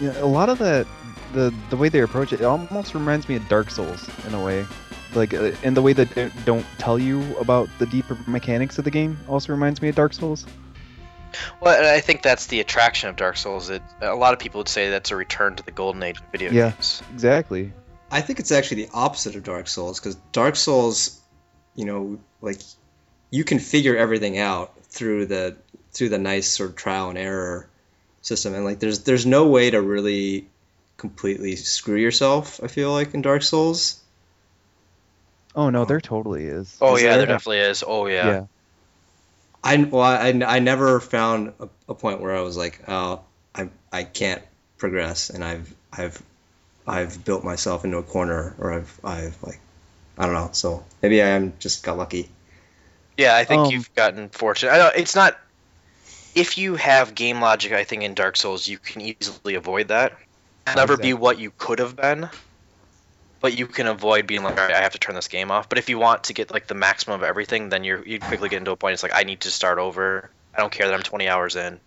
[0.00, 0.86] Yeah, a lot of that,
[1.32, 4.44] the the way they approach it, it almost reminds me of Dark Souls in a
[4.44, 4.66] way.
[5.14, 8.84] Like, uh, and the way that they don't tell you about the deeper mechanics of
[8.84, 10.46] the game also reminds me of Dark Souls.
[11.60, 13.70] Well, and I think that's the attraction of Dark Souls.
[13.70, 16.26] It, a lot of people would say that's a return to the golden age of
[16.32, 16.70] video Yeah.
[16.70, 17.02] games.
[17.12, 17.72] Exactly.
[18.10, 21.20] I think it's actually the opposite of Dark Souls because Dark Souls,
[21.74, 22.60] you know, like
[23.30, 25.56] you can figure everything out through the
[25.92, 27.68] through the nice sort of trial and error
[28.20, 30.48] system, and like there's there's no way to really
[31.02, 32.60] completely screw yourself.
[32.62, 34.00] I feel like in Dark Souls.
[35.56, 36.82] Oh no, there totally is.
[36.82, 37.26] Oh Is yeah, there there?
[37.26, 37.82] definitely is.
[37.86, 38.26] Oh yeah.
[38.26, 38.46] yeah.
[39.64, 43.22] I well, I, I never found a, a point where I was like, oh,
[43.54, 44.42] I I can't
[44.78, 46.22] progress, and I've I've
[46.86, 49.60] I've built myself into a corner, or I've I've like
[50.18, 50.50] I don't know.
[50.52, 52.30] So maybe I am just got lucky.
[53.16, 54.72] Yeah, I think Um, you've gotten fortunate.
[54.72, 55.38] I know it's not.
[56.34, 60.18] If you have game logic, I think in Dark Souls you can easily avoid that.
[60.66, 62.28] Never be what you could have been,
[63.40, 65.68] but you can avoid being like, all right, I have to turn this game off.
[65.68, 68.48] But if you want to get like the maximum of everything, then you're you quickly
[68.48, 68.94] get into a point.
[68.94, 70.32] It's like I need to start over.
[70.54, 71.80] I don't care that I'm 20 hours in.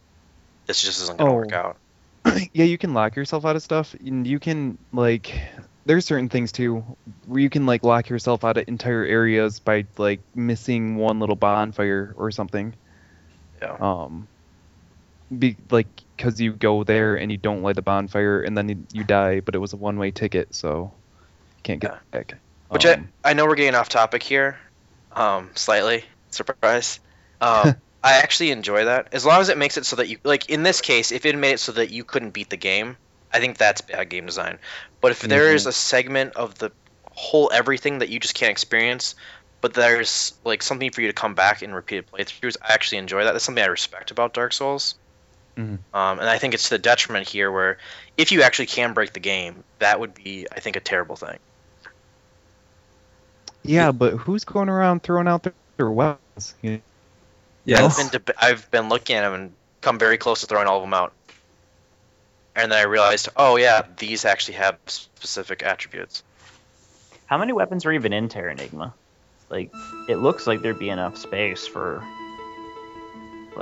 [0.68, 1.34] This just isn't gonna Oh.
[1.34, 1.80] work out.
[2.54, 5.34] yeah, you can lock yourself out of stuff, and you can like.
[5.88, 9.88] There's certain things too where you can like lock yourself out of entire areas by
[9.98, 12.76] like missing one little bonfire or something.
[13.62, 13.78] Yeah.
[13.80, 14.28] Um.
[15.36, 18.88] Be like because you go there and you don't light the bonfire and then you,
[18.92, 20.94] you die, but it was a one-way ticket, so
[21.58, 22.00] you can't get Yeah.
[22.12, 22.36] back.
[22.72, 24.60] Which Um, I, I know we're getting off topic here,
[25.14, 26.06] um, slightly.
[26.32, 27.00] Surprise.
[27.42, 30.50] Um, I actually enjoy that as long as it makes it so that you like.
[30.50, 32.98] In this case, if it made it so that you couldn't beat the game,
[33.34, 34.60] I think that's bad game design.
[35.02, 36.72] But if there is a segment of the
[37.14, 39.16] whole everything that you just can't experience,
[39.62, 43.24] but there's like something for you to come back in repeated playthroughs, I actually enjoy
[43.26, 43.34] that.
[43.34, 44.96] That's something I respect about Dark Souls.
[45.58, 45.80] Mhm.
[45.94, 47.78] Um, and I think it's to the detriment here, where
[48.18, 51.39] if you actually can break the game, that would be, I think, a terrible thing.
[53.63, 56.54] Yeah, but who's going around throwing out their, their weapons?
[56.62, 56.82] You
[57.63, 60.68] Yeah, I've been deb- I've been looking at them and come very close to throwing
[60.68, 61.13] all of them out.
[62.56, 66.24] And then I realized, oh yeah, these actually have specific attributes.
[67.26, 68.94] How many weapons are even in Terranigma?
[69.50, 69.72] Like,
[70.08, 72.04] it looks like there'd be enough space for.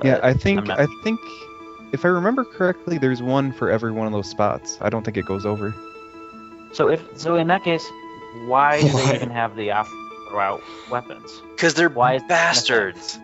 [0.03, 1.19] yeah, I think not- I think
[1.93, 4.77] if I remember correctly, there's one for every one of those spots.
[4.82, 5.73] I don't think it goes over.
[6.73, 7.86] So if so, in that case,
[8.47, 11.32] why do they even have the option to throw out weapons?
[11.56, 13.19] Because they're Why is- bastards.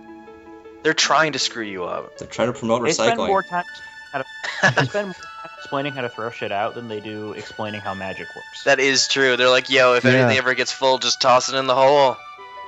[0.81, 2.17] They're trying to screw you up.
[2.19, 3.27] They're trying to promote They spend recycling.
[3.27, 3.65] more time.
[4.13, 7.33] How to, they spend more time explaining how to throw shit out than they do
[7.33, 8.63] explaining how magic works.
[8.63, 9.35] That is true.
[9.35, 10.11] They're like, yo, if Yeah.
[10.11, 12.15] anything ever gets full, just toss it in the hole.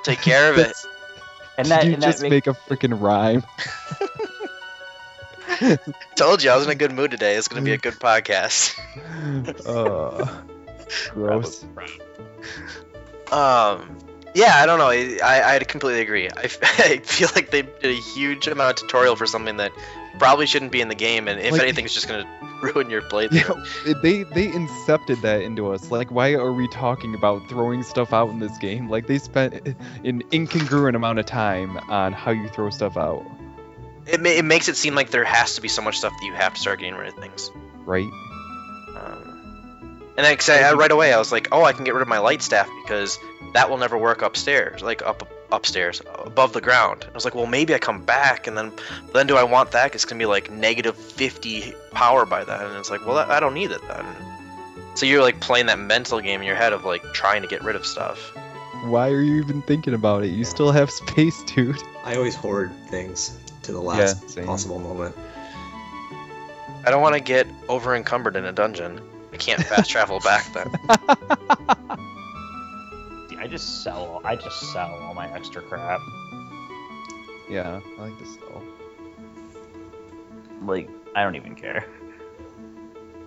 [0.04, 0.74] Take care of it.
[1.58, 3.44] and that, Did you and that just make- make a freaking rhyme?
[6.16, 7.36] Told you I was in a good mood today.
[7.36, 8.78] It's gonna be a good podcast.
[9.66, 10.42] uh,
[11.14, 11.66] gross.
[13.32, 13.98] Um,
[14.34, 14.90] yeah, I don't know.
[14.90, 16.28] I, I completely agree.
[16.30, 19.72] I feel like they did a huge amount of tutorial for something that
[20.20, 22.26] probably shouldn't be in the game, and if Like- anything, it's just gonna
[22.62, 23.66] ruin your playthrough.
[23.88, 25.92] Yeah, they they incepted that into us.
[25.92, 28.90] Like, why are we talking about throwing stuff out in this game?
[28.90, 29.54] Like, they spent
[30.04, 33.26] an incongruent amount of time on how you throw stuff out,
[34.08, 36.26] It, ma- it makes it seem like there has to be so much stuff that
[36.26, 37.52] you have to start getting rid of things.
[37.86, 38.10] right?
[38.96, 41.94] Um, and then 'cause I, I- right away I was like, oh, I can get
[41.94, 43.20] rid of my light staff because
[43.54, 47.06] that will never work upstairs, like up upstairs, above the ground.
[47.10, 48.72] I was like, well, maybe I come back, and then
[49.14, 49.92] then do I want that?
[49.92, 53.40] 'Cause It's gonna be like negative 50 power by then, and it's like, well, I
[53.40, 54.06] don't need it then.
[54.96, 57.64] So you're like playing that mental game in your head of like trying to get
[57.64, 58.32] rid of stuff.
[58.86, 60.28] Why are you even thinking about it?
[60.32, 61.82] You still have space, dude.
[62.04, 64.46] I always hoard things to the last same.
[64.46, 65.16] possible moment.
[66.86, 69.02] I don't want to get over encumbered in a dungeon.
[69.32, 70.68] I can't fast travel back then.
[73.40, 74.22] I just sell.
[74.24, 76.00] I just sell all my extra crap.
[77.50, 78.62] Yeah, I like to sell.
[80.64, 81.86] Like I don't even care.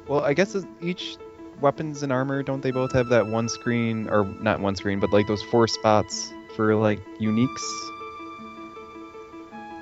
[0.07, 1.17] Well, I guess each
[1.61, 5.13] weapons and armor don't they both have that one screen or not one screen, but
[5.13, 7.91] like those four spots for like uniques?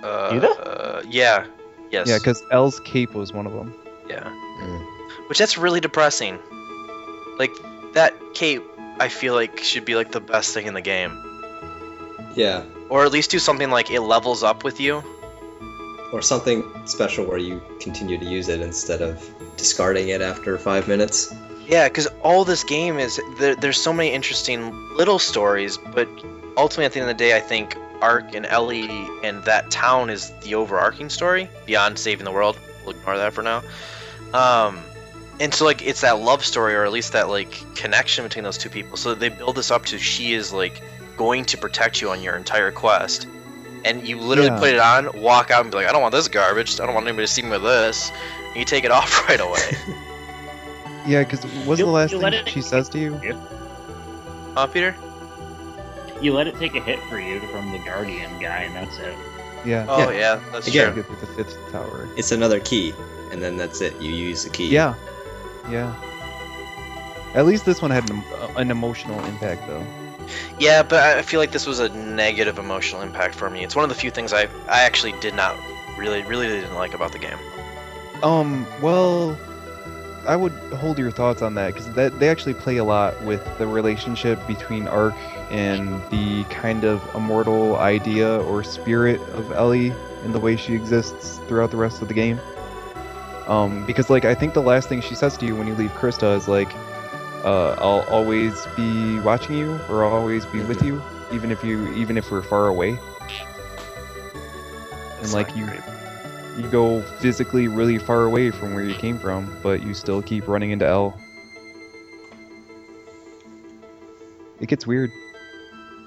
[0.02, 0.48] Uh, Do they?
[0.48, 1.46] uh, yeah.
[1.90, 2.08] Yes.
[2.08, 3.74] Yeah, because Elle's cape was one of them.
[4.08, 4.22] Yeah.
[4.24, 5.28] Mm.
[5.28, 6.38] Which that's really depressing.
[7.38, 7.50] Like
[7.94, 8.62] that cape,
[8.98, 11.12] I feel like should be like the best thing in the game,
[12.34, 15.02] Yeah, or at least do something like it levels up with you.
[16.12, 19.16] or something special where you continue to use it instead of
[19.56, 21.34] discarding it after five minutes.
[21.66, 26.06] Yeah, because all this game is there, there's so many interesting little stories, but
[26.56, 30.10] ultimately at the end of the day, I think Ark and Ellie and that town
[30.10, 32.58] is the overarching story beyond saving the world.
[32.84, 33.62] We'll ignore that for now.
[34.34, 34.80] Um,
[35.40, 38.58] and so like it's that love story, or at least that like connection between those
[38.58, 38.96] two people.
[38.96, 40.82] So they build this up to she is like
[41.16, 43.26] going to protect you on your entire quest.
[43.84, 44.58] And you literally Yeah.
[44.58, 46.78] put it on, walk out, and be like, I don't want this garbage.
[46.80, 48.12] I don't want anybody to see me with this.
[48.48, 49.76] And you take it off right away.
[51.04, 53.20] Yeah, because was You- the last thing she says to you?
[53.24, 53.32] Yeah.
[54.54, 54.94] Huh, Peter?
[56.22, 59.14] You let it take a hit for you from the guardian guy, and that's it.
[59.64, 59.86] Yeah.
[59.88, 60.18] Oh Yeah.
[60.18, 60.92] yeah, that's Again.
[60.92, 61.02] true.
[61.02, 62.08] Get the fifth tower.
[62.16, 62.94] It's another key,
[63.30, 64.00] and then that's it.
[64.00, 64.68] You use the key.
[64.68, 64.94] Yeah.
[65.70, 65.94] Yeah.
[67.34, 68.22] At least this one had an,
[68.56, 69.84] an emotional impact, though.
[70.58, 73.64] Yeah, but I I feel like this was a negative emotional impact for me.
[73.64, 75.56] It's one of the few things I I actually did not
[75.96, 77.38] really really didn't like about the game.
[78.22, 78.66] Um.
[78.80, 79.36] Well,
[80.28, 83.42] I would hold your thoughts on that because that they actually play a lot with
[83.58, 85.14] the relationship between Ark
[85.52, 89.92] and the kind of immortal idea or spirit of Ellie
[90.24, 92.40] and the way she exists throughout the rest of the game.
[93.46, 95.90] Um, because like I think the last thing she says to you when you leave
[95.90, 96.72] Crysta is like,
[97.44, 101.92] uh, "I'll always be watching you, or I'll always be with you, even if you,
[101.94, 102.98] even if we're far away."
[105.20, 105.68] And like you,
[106.56, 110.48] you go physically really far away from where you came from, but you still keep
[110.48, 111.18] running into Elle.
[114.60, 115.12] It gets weird.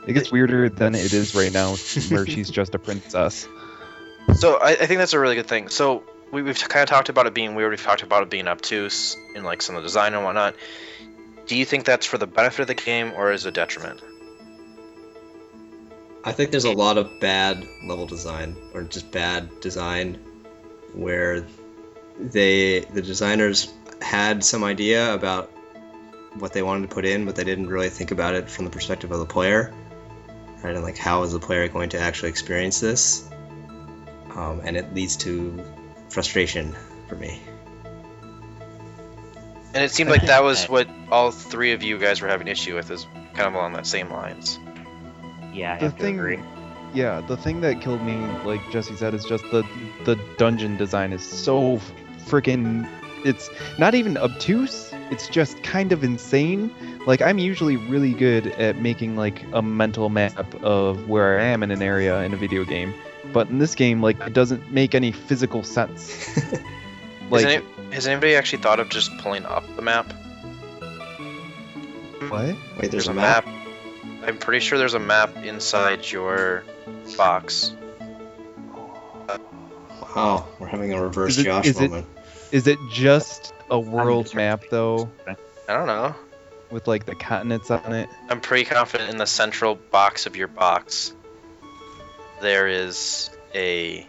[0.08, 1.76] It gets weirder than it is right now,
[2.10, 3.48] where she's just a princess.
[4.36, 5.70] So I, I think that's a really good thing.
[5.70, 7.72] So we, we've kind of talked about it being weird.
[7.72, 10.56] We've talked about it being obtuse in like some of the design and whatnot.
[11.48, 14.02] Do you think that's for the benefit of the game or is a detriment?
[16.24, 20.16] I think there's a lot of bad level design, or just bad design,
[20.94, 21.46] where
[22.20, 25.52] they the designers had some idea about
[26.40, 28.72] what they wanted to put in, but they didn't really think about it from the
[28.72, 29.72] perspective of the player,
[30.66, 30.76] right?
[30.76, 33.30] And like, how is the player going to actually experience this?
[34.36, 35.64] Um, and it leads to
[36.10, 36.76] frustration
[37.08, 37.42] for me.
[39.74, 42.76] And it seemed like that was what all three of you guys were having issue
[42.76, 44.58] with, is kind of along that same lines.
[45.54, 46.40] Yeah, I The have to thing- agree.
[46.94, 49.64] Yeah, the thing that killed me, like Jesse said, is just the
[50.06, 51.82] the dungeon design is so
[52.26, 52.88] freaking.
[53.26, 54.94] It's not even obtuse.
[55.12, 56.74] It's just kind of insane.
[57.06, 61.62] Like I'm usually really good at making like a mental map of where I am
[61.64, 62.94] in an area in a video game,
[63.32, 66.12] but in this game, like it doesn't make any physical sense.
[67.26, 70.14] Has, Like any, has anybody actually thought of just pulling up the map?
[72.30, 72.32] What?
[72.32, 73.48] Wait, there's, There's a map.
[74.24, 76.64] I'm pretty sure there's a map inside your
[77.18, 77.74] box.
[80.16, 82.08] Wow, we're having a reverse Is it- Josh is moment.
[82.52, 85.36] Is it just a world map though, I
[85.74, 86.16] don't know.
[86.72, 88.10] with like the continents on it?
[88.30, 91.14] I'm pretty confident in the central box of your box.
[92.42, 94.08] There is a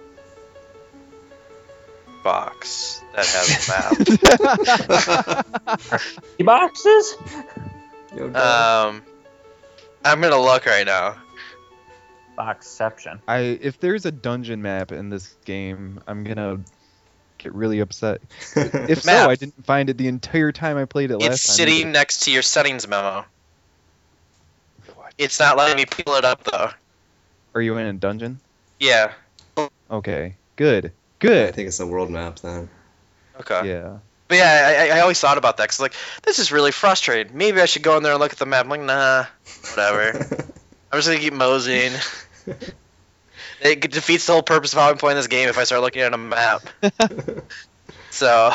[2.24, 5.46] box that has a map.
[6.38, 7.16] The boxes?
[8.12, 9.02] Um,
[10.04, 11.16] I'm gonna look right now.
[12.38, 13.20] Boxception.
[13.26, 16.60] I if there's a dungeon map in this game, I'm gonna
[17.38, 18.20] get really upset.
[18.56, 21.56] If so, I didn't find it the entire time I played it last It's time.
[21.56, 23.24] sitting next to your settings memo.
[24.94, 25.12] What?
[25.18, 26.70] It's not letting me pull it up though.
[27.54, 28.40] Are you in a dungeon?
[28.78, 29.12] Yeah.
[29.90, 31.48] Okay, good, Good.
[31.48, 32.68] I think it's the world map then.
[33.40, 33.68] Okay.
[33.68, 33.98] Yeah.
[34.28, 37.36] But yeah, I, I always thought about that because like this is really frustrating.
[37.36, 38.64] Maybe I should go in there and look at the map.
[38.64, 39.24] I'm like, nah,
[39.70, 40.18] whatever.
[40.92, 41.92] I'm just gonna keep moseying.
[43.72, 46.02] It defeats the whole purpose of how I'm playing this game if I start looking
[46.02, 46.68] at a map.
[48.10, 48.52] So,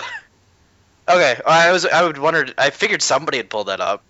[1.08, 2.54] okay, I was I would wondered.
[2.58, 4.04] I figured somebody had pulled that up.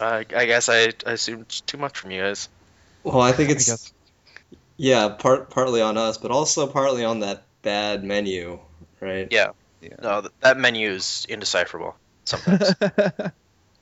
[0.00, 2.48] Uh, I guess I, I assumed too much from you guys.
[3.02, 3.92] well, I think it's guess.
[4.76, 8.58] yeah, part partly on us, but also partly on that bad menu,
[9.00, 9.28] right?
[9.30, 9.50] Yeah.
[9.80, 9.96] Yeah.
[10.02, 11.94] No, that menu is indecipherable
[12.24, 12.74] sometimes.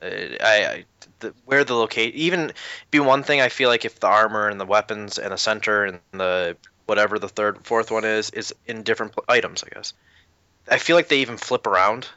[0.03, 0.85] Uh, I, I
[1.23, 2.53] the, where the locate even
[2.91, 5.85] be one thing I feel like if the armor and the weapons and the center
[5.85, 6.57] and the
[6.87, 9.95] whatever the third fourth one is is in different pl- items I guess.
[10.71, 12.07] I feel like they even flip around.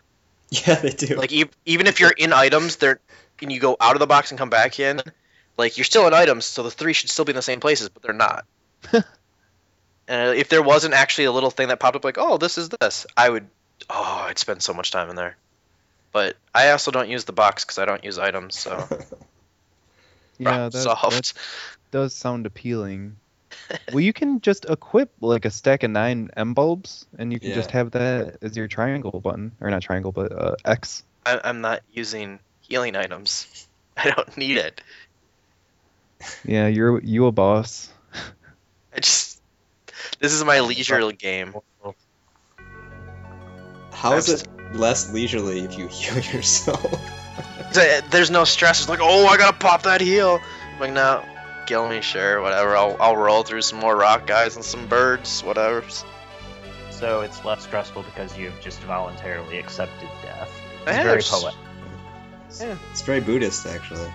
[0.52, 1.16] Yeah, they do.
[1.16, 3.00] like e- even if you're in items they're
[3.42, 5.02] and you go out of the box and come back in
[5.58, 7.90] like you're still in items so the three should still be in the same places
[7.90, 8.46] but they're not.
[10.08, 12.58] And uh, if there wasn't actually a little thing that popped up like oh this
[12.60, 13.48] is this I would
[13.90, 15.36] oh I'd spend so much time in there
[16.16, 18.72] but I also don't use the box because I don't use items so
[20.38, 21.34] yeah, Problem that, that
[21.92, 23.18] does sound appealing.
[23.92, 27.52] well, you can just equip like a stack of nine M bulbs, and you can
[27.52, 31.04] just have that as your triangle button, or not triangle, but uh, X.
[31.26, 33.68] I, I'm not using healing items.
[33.98, 34.80] I don't need it.
[36.46, 37.92] Yeah, you're you a boss.
[38.94, 39.42] I just
[40.20, 41.54] this is my leisure game.
[43.92, 47.02] How is it less leisurely if you heal yourself?
[48.10, 48.80] There's no stress.
[48.82, 50.40] It's like, oh, I gotta pop that heal.
[50.74, 51.24] I'm like, no,
[51.68, 52.76] kill me, sure, whatever.
[52.76, 55.84] I'll I'll roll through some more rock guys and some birds, whatever.
[56.92, 60.50] So it's less stressful because you've just voluntarily accepted death.
[60.88, 61.60] It's have very poetic.
[62.62, 62.78] Yeah.
[62.92, 64.10] It's very Buddhist, actually.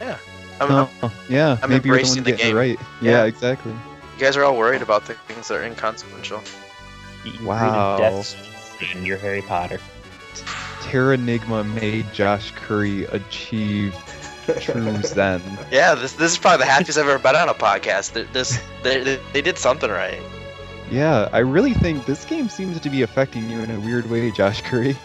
[0.00, 0.20] Oh,
[0.60, 2.56] I'm, I'm- Oh, yeah, I'm maybe you're the one the getting it game.
[2.56, 2.78] right.
[3.02, 3.10] Yeah.
[3.10, 3.72] Yeah, exactly.
[3.72, 6.42] you guys are all worried about the things that are inconsequential.
[7.24, 7.96] You you Wow.
[7.96, 9.80] created Death in your Harry Potter.
[10.82, 13.94] Terranigma made Josh Curry achieve
[14.60, 15.42] true Zen.
[15.70, 18.14] Yeah, this this is probably the happiest I've ever been on a podcast.
[18.14, 20.20] Th- This they, they, they did something right.
[20.90, 24.30] Yeah, I really think this game seems to be affecting you in a weird way,
[24.32, 24.96] Josh Curry.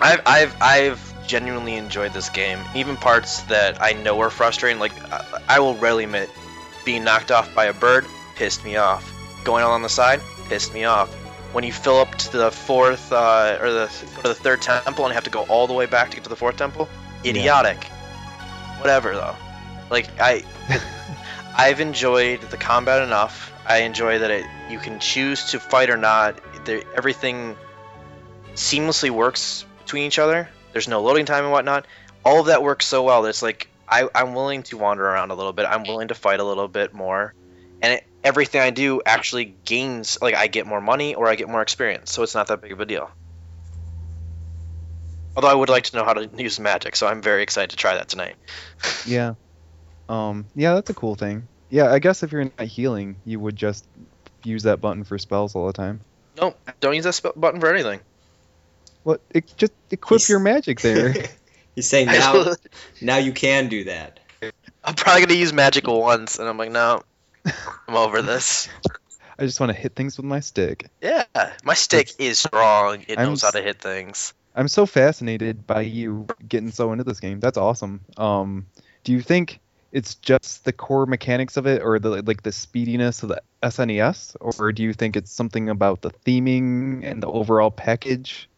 [0.00, 2.58] I've I've I've genuinely enjoyed this game.
[2.74, 6.28] Even parts that I know are frustrating, like I, I will readily admit,
[6.84, 9.12] being knocked off by a bird pissed me off.
[9.44, 11.14] Going on the side pissed me off.
[11.54, 15.04] When you fill up to the fourth uh, or the go to the third temple
[15.04, 16.88] and have to go all the way back to get to the fourth temple,
[17.24, 17.84] idiotic.
[18.80, 19.36] Whatever though,
[19.88, 20.42] like I,
[21.56, 23.52] I've enjoyed the combat enough.
[23.66, 26.40] I enjoy that it you can choose to fight or not.
[26.64, 27.56] There, everything
[28.54, 30.48] seamlessly works between each other.
[30.72, 31.86] There's no loading time and whatnot.
[32.24, 35.30] All of that works so well that it's like I, I'm willing to wander around
[35.30, 35.66] a little bit.
[35.66, 37.32] I'm willing to fight a little bit more,
[37.84, 40.18] and it, everything I do actually gains.
[40.22, 42.72] Like I get more money or I get more experience, so it's not that big
[42.72, 43.10] of a deal.
[45.36, 47.76] Although I would like to know how to use magic, so I'm very excited to
[47.76, 48.36] try that tonight.
[49.06, 49.34] Yeah.
[50.08, 50.46] Um.
[50.54, 51.46] Yeah, that's a cool thing.
[51.70, 53.84] Yeah, I guess if you're not healing, you would just
[54.44, 56.00] use that button for spells all the time.
[56.40, 58.00] No, don't use that sp- button for anything.
[59.02, 59.20] What?
[59.30, 61.14] It just equip He's- your magic there.
[61.74, 62.52] He's saying now,
[63.00, 64.20] now you can do that.
[64.84, 67.02] I'm probably gonna use magic once, and I'm like, no,
[67.88, 68.68] I'm over this.
[69.38, 70.88] I just want to hit things with my stick.
[71.00, 71.24] Yeah,
[71.64, 73.04] my stick is strong.
[73.08, 74.32] It I'm knows how to hit things.
[74.54, 77.40] I'm so fascinated by you getting so into this game.
[77.40, 78.02] That's awesome.
[78.16, 78.66] Um,
[79.02, 79.58] do you think
[79.90, 84.36] it's just the core mechanics of it, or the like the speediness of the SNES,
[84.40, 88.48] or do you think it's something about the theming and the overall package?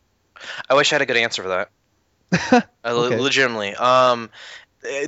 [0.69, 2.69] I wish I had a good answer for that.
[2.85, 3.75] I legitimately.
[3.75, 4.31] Um,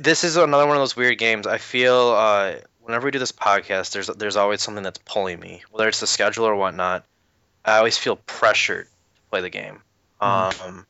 [0.01, 1.47] this is another one of those weird games.
[1.47, 2.53] I feel uh,
[2.89, 6.07] whenever we do this podcast, there's there's always something that's pulling me, whether it's the
[6.07, 7.05] schedule or whatnot.
[7.63, 9.81] I always feel pressured to play the game.
[10.19, 10.87] Um,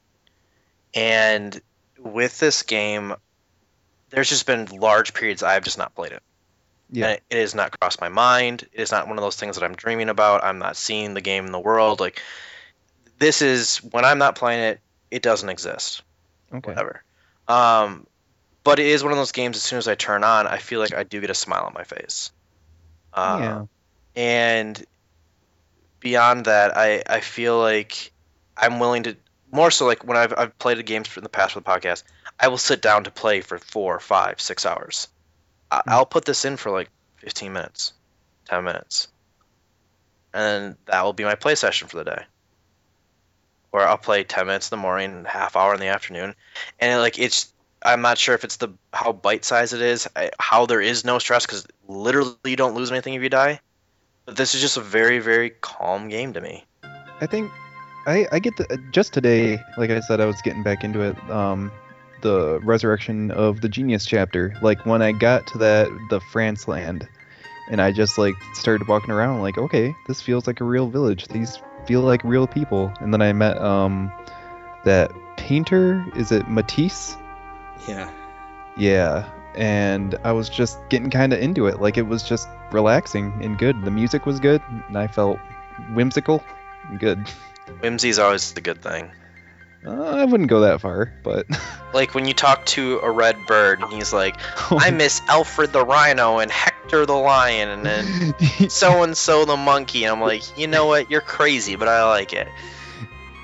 [0.93, 1.59] and
[1.97, 3.15] with this game,
[4.11, 6.23] there's just been large periods I've just not played it.
[6.89, 7.07] Yeah.
[7.07, 8.63] And it has not crossed my mind.
[8.71, 10.43] It is not one of those things that I'm dreaming about.
[10.43, 11.99] I'm not seeing the game in the world.
[11.99, 12.21] Like
[13.19, 14.79] this is when I'm not playing it,
[15.11, 16.01] it doesn't exist.
[16.53, 16.71] Okay.
[16.71, 17.03] Whatever.
[17.49, 18.07] Um,
[18.69, 19.57] but it is one of those games.
[19.57, 21.73] As soon as I turn on, I feel like I do get a smile on
[21.73, 22.31] my face.
[23.11, 23.65] Uh, yeah.
[24.15, 24.85] and
[25.99, 28.11] beyond that i i feel like
[28.55, 29.17] i'm willing to
[29.51, 32.03] more so like when i've, I've played the games in the past for the podcast
[32.39, 35.07] i will sit down to play for four five six hours
[35.71, 37.93] I, i'll put this in for like 15 minutes
[38.45, 39.07] 10 minutes
[40.33, 42.23] and that will be my play session for the day
[43.71, 46.35] or i'll play 10 minutes in the morning and half hour in the afternoon
[46.79, 47.51] and like it's
[47.83, 51.05] i'm not sure if it's the how bite size it is I, how there is
[51.05, 53.61] no stress because literally you don't lose anything if you die
[54.25, 56.65] but this is just a very very calm game to me
[57.21, 57.51] I think
[58.05, 61.17] I I get the just today, like I said, I was getting back into it.
[61.29, 61.71] Um,
[62.21, 64.55] the resurrection of the genius chapter.
[64.61, 67.07] Like when I got to that the France land,
[67.69, 71.27] and I just like started walking around, like okay, this feels like a real village.
[71.27, 72.91] These feel like real people.
[72.99, 74.11] And then I met um
[74.85, 76.05] that painter.
[76.15, 77.15] Is it Matisse?
[77.89, 78.09] Yeah.
[78.77, 79.29] Yeah.
[79.55, 81.81] And I was just getting kind of into it.
[81.81, 83.83] Like it was just relaxing and good.
[83.83, 85.39] The music was good, and I felt
[85.93, 86.43] whimsical.
[86.89, 87.27] and Good.
[87.81, 89.11] whimsy's always a good thing
[89.85, 91.45] Uh, I wouldn't go that far, but
[91.93, 94.35] like when you talk to a red bird and he's like
[94.71, 99.55] i miss alfred the rhino and hector the lion and then so and so the
[99.57, 102.47] monkey and i'm like you know what you're crazy but i like it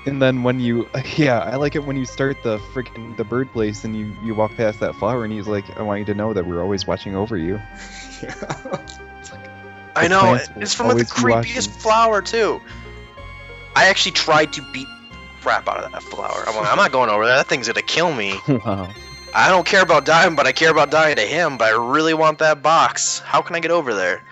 [0.06, 3.52] and then when you, yeah, I like it when you start the freaking the bird
[3.52, 6.14] place and you you walk past that flower and he's like, I want you to
[6.14, 7.56] know that we're always watching over you.
[9.96, 12.60] I know it's from like, the creepiest flower too.
[13.74, 14.88] I actually tried to beat
[15.40, 16.44] crap out of that flower.
[16.46, 17.36] I'm like, I'm not going over there.
[17.36, 18.34] That thing's gonna kill me.
[18.48, 18.90] wow.
[19.34, 21.58] I don't care about dying, but I care about dying to him.
[21.58, 23.20] But I really want that box.
[23.20, 24.22] How can I get over there?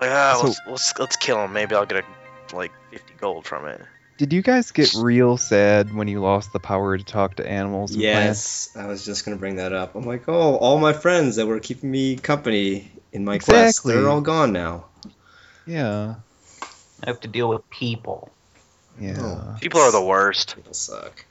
[0.00, 1.52] Like, ah, So- let's, let's let's kill him.
[1.52, 3.80] Maybe I'll get a, like 50 gold from it.
[4.22, 7.90] Did you guys get real sad when you lost the power to talk to animals?
[7.90, 8.70] And plants?
[8.72, 9.96] Yes, I was just gonna bring that up.
[9.96, 14.08] I'm like, oh, all my friends that were keeping me company in my quest, they're
[14.08, 14.84] all gone now.
[15.66, 16.14] Yeah.
[17.02, 18.30] I have to deal with people.
[19.00, 19.16] Yeah.
[19.18, 19.56] Oh.
[19.60, 20.54] People are the worst.
[20.54, 21.24] People suck.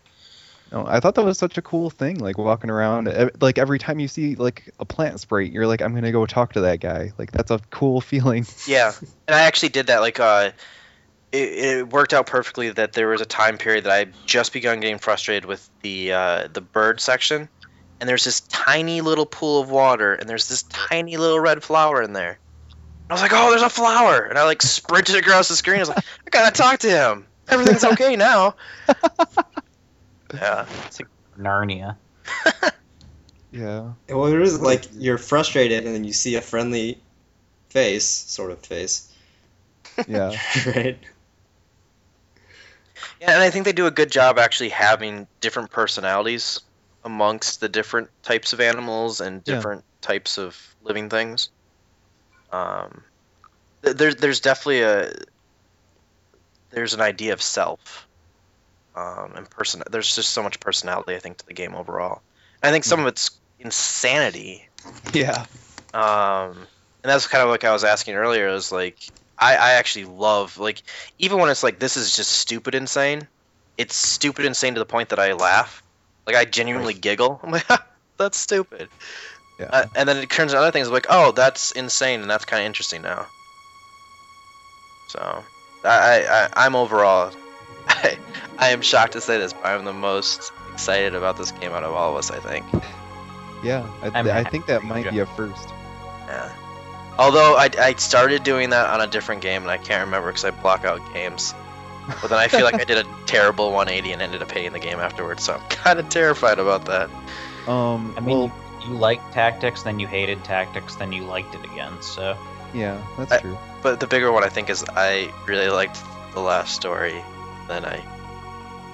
[0.69, 3.31] No, I thought that was such a cool thing, like walking around.
[3.39, 6.51] Like every time you see like a plant sprite, you're like, I'm gonna go talk
[6.53, 7.13] to that guy.
[7.17, 8.45] Like that's a cool feeling.
[8.67, 8.91] Yeah,
[9.29, 10.01] and I actually did that.
[10.01, 10.51] Like, uh,
[11.31, 11.37] it,
[11.77, 14.79] it worked out perfectly that there was a time period that I had just begun
[14.79, 17.49] getting frustrated with the uh, the bird section,
[17.99, 22.01] and there's this tiny little pool of water, and there's this tiny little red flower
[22.01, 22.37] in there.
[23.09, 25.77] I was like, oh, there's a flower, and I like sprinted across the screen.
[25.77, 27.25] I was like, I gotta talk to him.
[27.49, 28.55] Everything's okay now.
[30.33, 31.95] yeah, it's like Narnia.
[33.53, 33.91] Yeah.
[34.07, 37.01] Well, there is like you're frustrated, and then you see a friendly
[37.69, 39.11] face, sort of face,
[40.07, 40.33] Yeah.
[40.65, 40.97] right?
[43.19, 46.59] Yeah, and I think they do a good job actually having different personalities
[47.03, 49.55] amongst the different types of animals and Yeah.
[49.55, 51.49] different types of living things.
[52.51, 53.03] Um,
[53.83, 55.11] th- there's there's definitely a
[56.71, 58.07] there's an idea of self,
[58.95, 59.83] um, and person.
[59.89, 62.21] There's just so much personality I think to the game overall.
[62.63, 64.67] I think some of it's insanity
[65.13, 65.45] Yeah.
[65.93, 66.67] um,
[67.03, 68.47] and that's kind of like I was asking earlier.
[68.49, 68.99] Is like
[69.41, 70.83] I, I actually love like
[71.17, 73.27] even when it's like this is just stupid insane.
[73.77, 75.81] It's stupid insane to the point that I laugh.
[76.27, 77.39] Like I genuinely giggle.
[77.43, 77.65] I'm like,
[78.17, 78.87] that's stupid.
[79.59, 79.69] Yeah.
[79.71, 82.61] Uh, and then it turns into other things like, oh, that's insane, and that's kind
[82.61, 83.25] of interesting now.
[85.09, 85.43] So,
[85.83, 87.33] I, I, I I'm overall,
[87.87, 88.17] I,
[88.57, 91.83] I am shocked to say this, but I'm the most excited about this game out
[91.83, 92.31] of all of us.
[92.31, 92.65] I think.
[93.63, 93.87] yeah.
[94.01, 95.69] I, I'm I think that might be a first.
[96.27, 96.51] Yeah.
[97.19, 100.45] Although I, I started doing that on a different game and I can't remember because
[100.45, 101.53] I block out games.
[102.21, 104.79] But then I feel like I did a terrible 180 and ended up hating the
[104.79, 107.09] game afterwards, so I'm kind of terrified about that.
[107.67, 108.13] Um.
[108.17, 108.51] I mean, well,
[108.81, 112.01] you liked tactics, then you hated tactics, then you liked it again.
[112.01, 112.35] So
[112.73, 113.57] yeah, that's I- true.
[113.83, 115.99] But the bigger one I think is I really liked
[116.33, 117.21] the last story.
[117.67, 118.01] Then I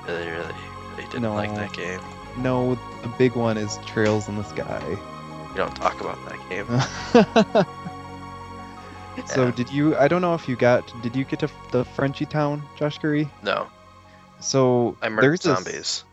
[0.08, 0.54] really, really,
[0.92, 1.34] really didn't No.
[1.34, 2.00] like that game.
[2.38, 4.82] No, the big one is Trails in the Sky.
[5.50, 7.66] We don't talk about that game.
[9.26, 9.96] so did you?
[9.98, 10.92] I don't know if you got.
[11.02, 13.30] Did you get to the Frenchy town, Josh Curry?
[13.44, 13.68] No,
[14.40, 16.04] So I murdered there's this- zombies.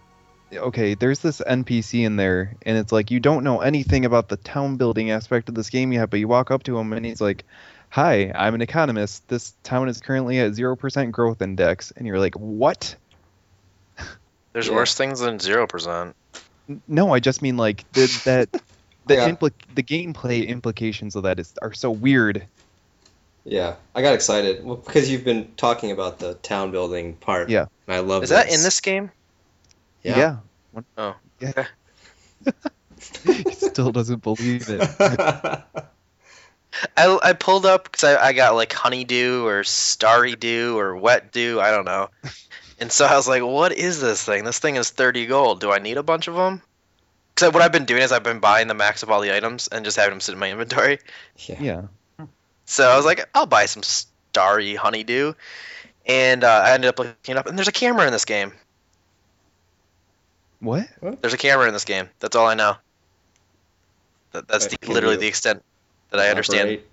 [0.53, 4.37] okay, there's this NPC in there, and it's like you don't know anything about the
[4.37, 7.21] town building aspect of this game yet, but you walk up to him and he's
[7.21, 7.45] like,
[7.91, 9.27] "Hi, I'm an economist.
[9.29, 12.97] This town is currently at zero percent growth index," and you're like, "What?"
[14.53, 14.75] There's Yeah.
[14.75, 16.15] worse things than zero percent.
[16.89, 18.49] No, I just mean like did that
[19.07, 19.29] the Yeah.
[19.31, 22.47] impli- the gameplay implications of that is are so weird.
[23.45, 27.51] Yeah, I got excited well, because you've been talking about the town building part.
[27.51, 27.67] Yeah.
[27.87, 28.23] and I love.
[28.23, 29.11] Is that in this game?
[30.03, 30.39] Yeah.
[30.73, 31.67] One- Oh, Yeah.
[33.27, 34.81] he still doesn't believe it.
[36.97, 41.31] I, I pulled up because I, I got like honeydew or starry dew or wet
[41.33, 41.61] dew.
[41.61, 42.09] I don't know.
[42.81, 44.45] And so I was like, what is this thing?
[44.45, 45.61] This thing is 30 gold.
[45.61, 46.61] Do I need a bunch of them?
[47.35, 49.69] Because what I've been doing is I've been buying the max of all the items
[49.69, 50.99] and just having them sit in my inventory.
[51.47, 51.61] yeah.
[51.61, 51.83] Yeah.
[52.67, 55.35] So I was like, I'll buy some starry honeydew.
[56.07, 58.53] And uh, I ended up looking it up, and there's a camera in this game.
[60.61, 60.87] What?
[61.21, 62.09] There's a camera in this game.
[62.21, 62.77] That's all I know.
[64.33, 65.63] That, that's the, literally the extent
[66.11, 66.69] that I understand.
[66.69, 66.91] Elaborate?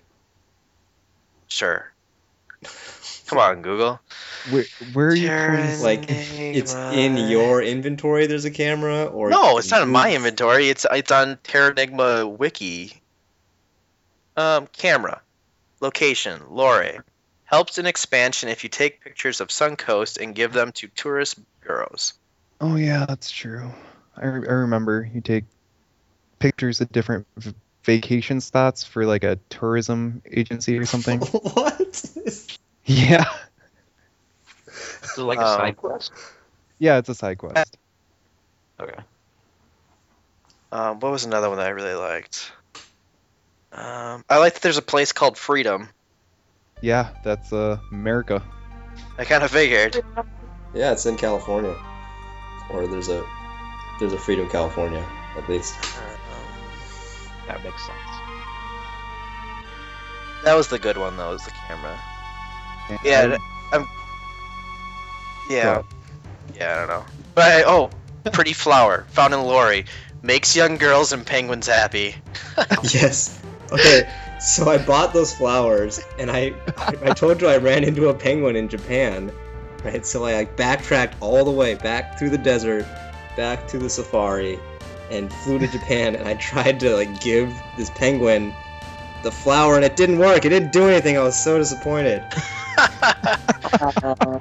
[1.48, 1.92] Sure.
[3.26, 4.00] Come on, Google.
[4.50, 5.26] Where, where are you?
[5.26, 8.26] Terran- Like it's in your inventory.
[8.26, 10.68] There's a camera, or No, it's not in my inventory.
[10.68, 13.00] It's it's on Terranigma Wiki.
[14.36, 15.20] Um, camera,
[15.82, 17.04] location, lore,
[17.44, 22.14] helps in expansion if you take pictures of Suncoast and give them to tourist bureaus.
[22.60, 23.70] Oh yeah, that's true.
[24.16, 25.44] I, re- I remember you take
[26.38, 27.54] pictures of different v-
[27.84, 31.20] vacation spots for like a tourism agency or something.
[31.20, 32.04] what?
[32.86, 33.24] yeah.
[35.02, 36.12] So like a Um, side quest.
[36.78, 37.76] Yeah, it's a side quest.
[38.80, 38.98] Okay.
[40.70, 42.50] Um, what was another one that I really liked?
[43.72, 45.88] Um, I like that there's a place called Freedom.
[46.82, 48.42] Yeah, that's uh America.
[49.18, 50.02] I kind of figured.
[50.74, 51.76] Yeah, it's in California,
[52.70, 53.24] or there's a
[54.00, 55.04] there's a Freedom California
[55.36, 55.74] at least.
[57.46, 57.98] That makes sense.
[60.44, 61.30] That was the good one though.
[61.30, 61.98] Was the camera?
[62.90, 63.36] And- Yeah,
[63.72, 63.86] I'm.
[65.48, 65.82] Yeah.
[66.54, 67.04] Yeah, I don't know.
[67.34, 67.90] But I, oh,
[68.32, 69.86] pretty flower found in Lori
[70.22, 72.14] makes young girls and penguins happy.
[72.82, 73.41] yes.
[73.72, 74.08] Okay.
[74.38, 76.54] So I bought those flowers, and I
[77.02, 79.32] I told you I ran into a penguin in Japan,
[79.84, 80.04] right?
[80.04, 82.84] So I like backtracked all the way back through the desert,
[83.36, 84.58] back to the safari,
[85.10, 86.16] and flew to Japan.
[86.16, 88.52] And I tried to like give this penguin
[89.22, 90.44] the flower, and it didn't work.
[90.44, 91.16] It didn't do anything.
[91.16, 92.22] I was so disappointed.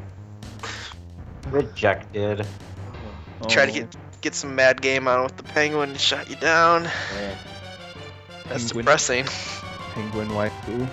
[1.52, 2.46] Rejected.
[3.48, 6.36] Try to Oh, get get some mad game on with the penguin and shot you
[6.36, 6.90] down.
[8.52, 8.86] That's Penguin.
[8.86, 9.26] depressing.
[9.94, 10.88] penguin waifu.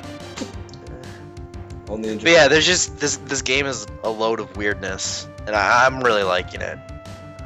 [1.88, 5.56] Only in But yeah, there's just this this game is a load of weirdness, and
[5.56, 6.78] I, I'm really liking it.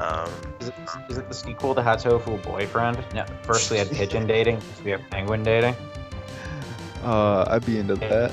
[0.01, 0.75] Um, Is it,
[1.09, 3.05] is it the sequel to Hatoful Boyfriend?
[3.15, 5.77] No, first we had pigeon dating, now we have penguin dating.
[7.05, 8.33] Uh, I'd be into that.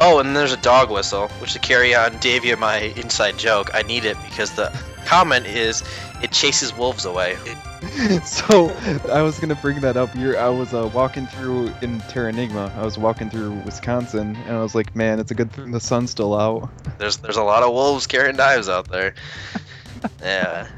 [0.00, 3.82] oh, and there's a dog whistle, which to carry on Davia my inside joke, I
[3.82, 4.72] need it because the
[5.08, 5.82] comment is
[6.22, 7.36] it chases wolves away.
[8.24, 8.68] so
[9.10, 10.14] I was gonna bring that up.
[10.14, 12.76] You're, I was uh, walking through in Terranigma.
[12.76, 15.80] I was walking through Wisconsin, and I was like, man, it's a good thing the
[15.80, 16.68] sun's still out.
[16.98, 19.14] There's there's a lot of wolves carrying knives out there.
[20.20, 20.68] yeah,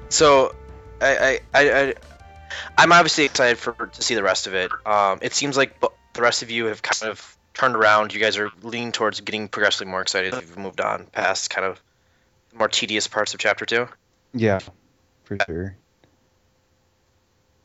[0.08, 0.54] so
[1.00, 1.82] I I I.
[1.82, 1.94] I
[2.76, 4.70] I'm obviously excited for to see the rest of it.
[4.86, 5.78] Um, it seems like
[6.18, 8.12] the rest of you have kind of turned around.
[8.12, 11.80] You guys are leaning towards getting progressively more excited you've moved on past kind of
[12.50, 13.88] the more tedious parts of chapter two.
[14.34, 14.58] Yeah,
[15.22, 15.76] for sure.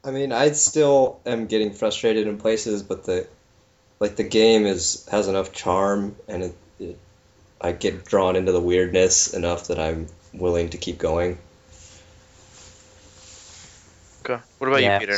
[0.03, 3.27] I mean, I still am getting frustrated in places, but the
[3.99, 6.99] like the game is has enough charm, and it, it
[7.59, 11.39] I get drawn into the weirdness enough that I'm willing to keep going.
[14.23, 14.39] Okay.
[14.59, 15.17] What about yeah, you, Peter?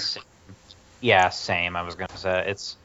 [1.01, 1.75] Yeah, same.
[1.75, 2.84] I was gonna say it's there-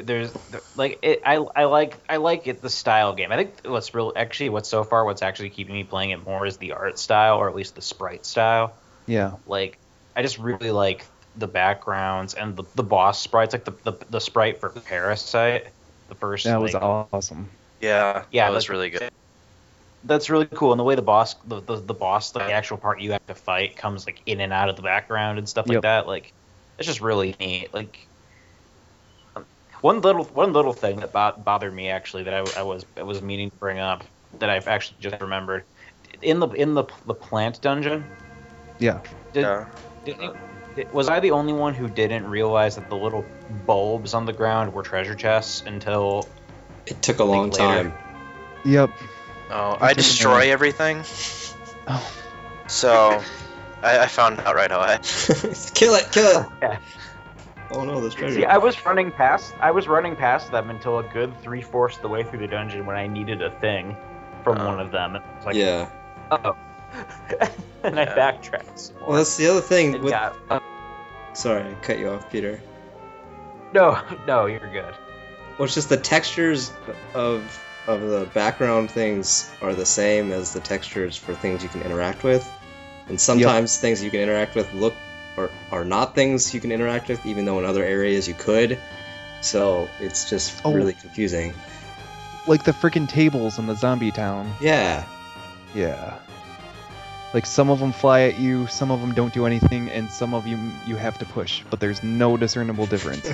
[0.00, 0.32] there's
[0.76, 3.30] like it, I I like I like it the style game.
[3.32, 6.46] I think what's real actually what's so far what's actually keeping me playing it more
[6.46, 8.72] is the art style or at least the sprite style.
[9.06, 9.32] Yeah.
[9.46, 9.78] Like
[10.16, 11.04] I just really like
[11.36, 15.66] the backgrounds and the, the boss sprites like the, the the sprite for Parasite.
[16.08, 17.48] The first That was like, awesome.
[17.80, 19.10] Yeah, Yeah, that was really good.
[20.04, 20.72] that's really cool.
[20.72, 23.34] And the way the boss, the, the, the boss, the actual part you have to
[23.34, 25.82] fight comes like in and out of the background and stuff like Yep.
[25.82, 26.06] that.
[26.06, 26.32] Like,
[26.78, 27.72] it's just really neat.
[27.72, 28.06] Like,
[29.82, 33.02] one little one little thing that bo- bothered me actually that I, I was I
[33.02, 34.02] was meaning to bring up
[34.38, 35.64] that I've actually just remembered
[36.22, 38.04] in the in the the plant dungeon.
[38.78, 39.00] Yeah.
[39.34, 39.66] Did, Yeah.
[40.04, 40.16] did,
[40.76, 43.26] did- was I the only one who didn't realize that the little
[43.66, 46.26] bulbs on the ground were treasure chests until
[46.86, 47.58] It took a long later.
[47.58, 47.92] time.
[48.64, 48.90] Yep.
[49.50, 51.04] Oh, It's I destroy everything,
[51.86, 52.12] Oh.
[52.68, 53.20] so
[53.82, 54.98] I, I found out right away.
[55.74, 56.46] kill it, kill it.
[56.62, 56.78] Yeah.
[57.74, 58.40] Oh no, there's treasure.
[58.40, 59.54] See, I was running past.
[59.60, 62.84] I was running past them until a good three fourths the way through the dungeon
[62.86, 63.96] when I needed a thing
[64.44, 64.66] from Oh.
[64.66, 65.16] one of them.
[65.16, 65.88] It was like, yeah.
[66.30, 66.56] oh.
[67.82, 68.14] and I Yeah.
[68.14, 68.78] backtracked.
[68.78, 69.08] Some more.
[69.08, 69.92] Well, that's the other thing.
[70.02, 70.60] With got- uh,
[71.32, 72.60] sorry, I cut you off, Peter.
[73.72, 74.94] no, no, you're good.
[75.58, 76.72] Well, it's just the textures
[77.14, 77.42] of
[77.88, 82.22] of the background things are the same as the textures for things you can interact
[82.22, 82.48] with,
[83.08, 84.94] and sometimes things you can interact with look
[85.36, 88.78] or are not things you can interact with, even though in other areas you could.
[89.40, 90.72] So it's just Oh.
[90.72, 91.54] really confusing.
[92.46, 94.52] Like the freaking tables in the zombie town.
[94.60, 95.04] Yeah.
[95.74, 96.14] Yeah.
[97.34, 100.34] Like some of them fly at you, some of them don't do anything, and some
[100.34, 103.26] of you you have to push, but there's no discernible difference.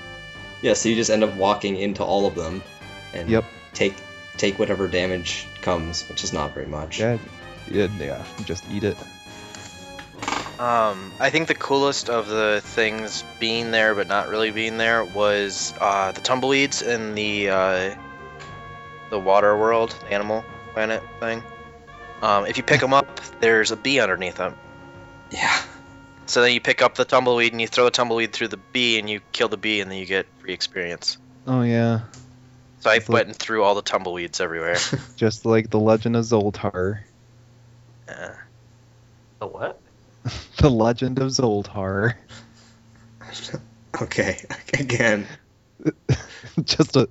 [0.62, 0.74] yeah.
[0.74, 2.62] So you just end up walking into all of them,
[3.14, 3.44] and Yep.
[3.72, 3.94] take
[4.36, 7.00] take whatever damage comes, which is not very much.
[7.00, 7.16] yeah,
[7.70, 8.96] yeah, yeah, just eat it.
[10.60, 15.02] Um, I think the coolest of the things being there but not really being there
[15.04, 17.94] was uh, the tumbleweeds in the uh,
[19.08, 20.44] the water world, animal
[20.74, 21.42] planet thing.
[22.20, 24.54] Um, if you pick them up, there's a bee underneath them.
[25.30, 25.62] Yeah.
[26.26, 28.98] So then you pick up the tumbleweed and you throw the tumbleweed through the bee
[28.98, 31.16] and you kill the bee and then you get free experience.
[31.46, 32.00] Oh yeah,
[32.80, 34.76] So I It's like- went and threw all the tumbleweeds everywhere.
[35.16, 37.00] just like the Legend of Zoltar.
[38.06, 38.34] Yeah.
[39.38, 39.79] The what?
[40.58, 42.14] The Legend of Zoltar.
[44.02, 44.38] okay.
[44.74, 45.26] Again.
[46.64, 47.08] just a,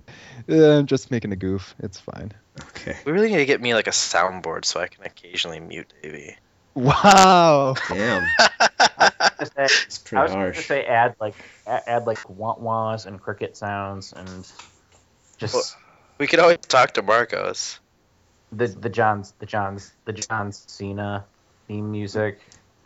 [0.49, 1.73] uh, I'm just making a goof.
[1.79, 2.31] It's fine.
[2.61, 2.95] Okay.
[3.05, 6.37] We really need to get me like a soundboard so I can occasionally mute Davey.
[6.75, 7.73] Wow.
[7.87, 8.27] Damn.
[8.37, 11.35] To say- I was going to say add like
[11.65, 14.47] add like want wahs and cricket sounds and
[15.37, 15.63] just Well-
[16.19, 17.79] We could always talk to Marcos.
[18.51, 21.25] the the John's the John's the John Cena
[21.67, 22.39] theme music.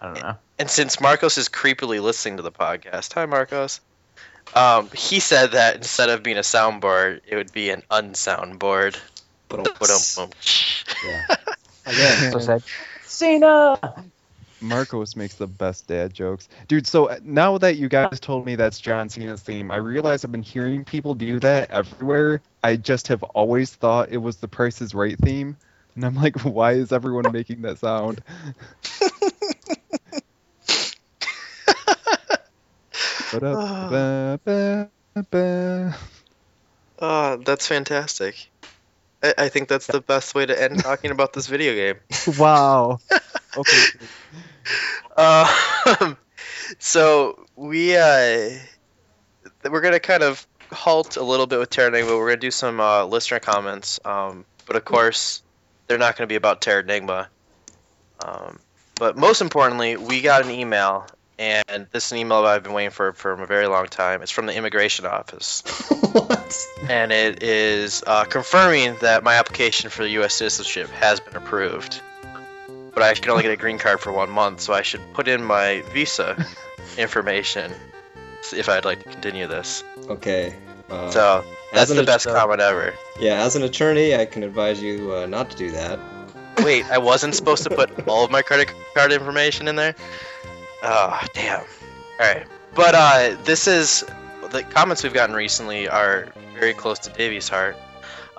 [0.03, 0.35] I don't know.
[0.59, 3.79] And since Marcos is creepily listening to the podcast, hi Marcos.
[4.53, 8.99] Um, he said that instead of being a soundboard, it would be an unsoundboard.
[11.05, 11.35] Yeah.
[11.85, 12.31] Again.
[12.33, 12.63] So said
[13.03, 13.79] Cena.
[14.59, 16.47] Marcos makes the best dad jokes.
[16.67, 20.23] Dude, so uh, now that you guys told me that's John Cena's theme, I realize
[20.23, 22.41] I've been hearing people do that everywhere.
[22.63, 25.57] I just have always thought it was the Price is Right theme.
[25.95, 28.21] And I'm like, why is everyone making that sound?
[36.99, 38.49] Oh, that's fantastic.
[39.21, 41.95] I, I think that's the best way to end talking about this video game.
[42.37, 42.99] wow.
[43.57, 43.99] Okay.
[45.15, 46.15] Uh,
[46.79, 48.49] so we uh,
[49.69, 52.17] we're gonna kind of halt a little bit with Terranigma.
[52.17, 55.41] We're gonna do some uh, listener comments, um, but of course
[55.87, 57.27] they're not gonna be about Terranigma.
[58.23, 58.59] Um,
[58.95, 61.07] but most importantly, we got an email,
[61.43, 64.21] and this is an email that I've been waiting for for a very long time.
[64.21, 65.61] It's from the immigration office,
[66.13, 66.67] what?
[66.89, 70.35] and it is uh, confirming that my application for U.S.
[70.35, 72.01] citizenship has been approved.
[72.93, 75.27] But I can only get a green card for one month, so I should put
[75.27, 76.45] in my visa
[76.97, 77.71] information
[78.55, 79.83] if I'd like to continue this.
[80.07, 80.55] Okay.
[80.89, 82.93] Uh, So that's the best comment ever.
[83.19, 85.97] yeah, as an attorney, I can advise you uh, not to do that.
[86.59, 89.95] Wait, I wasn't supposed to put all of my credit card information in there?
[90.83, 91.63] Oh, damn.
[92.19, 92.45] Alright.
[92.75, 94.03] But uh, this is.
[94.51, 96.27] The comments we've gotten recently are
[96.59, 97.75] very close to Davy's heart.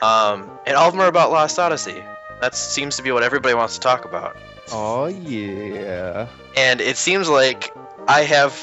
[0.00, 2.04] Um, and all of them are about Lost Odyssey.
[2.40, 4.36] That seems to be what everybody wants to talk about.
[4.70, 6.28] Oh, yeah.
[6.56, 7.74] And it seems like
[8.06, 8.54] I have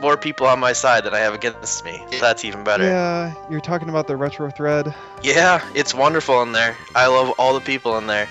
[0.00, 2.02] more people on my side than I have against me.
[2.20, 2.84] That's even better.
[2.84, 4.94] Yeah, you're talking about the retro thread.
[5.22, 6.76] Yeah, it's wonderful in there.
[6.94, 8.28] I love all the people in there.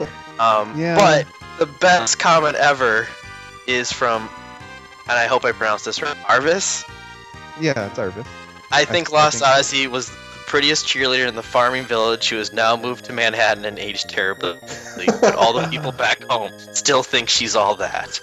[0.40, 0.94] Um, Yeah.
[0.96, 1.26] But
[1.58, 3.08] the best comment ever
[3.68, 4.22] is from,
[5.08, 6.84] and I hope I pronounced this right, Arvis.
[7.60, 8.26] Yeah, it's Arvis.
[8.72, 10.16] I think I Lost think- Odyssey was the
[10.46, 14.56] prettiest cheerleader in the farming village who has now moved to Manhattan and aged terribly.
[15.20, 18.20] but all the people back home still think she's all that.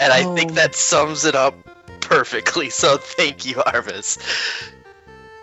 [0.00, 0.54] And I think Oh.
[0.54, 1.54] that sums it up
[2.00, 2.70] perfectly.
[2.70, 4.18] So thank you, Arvis.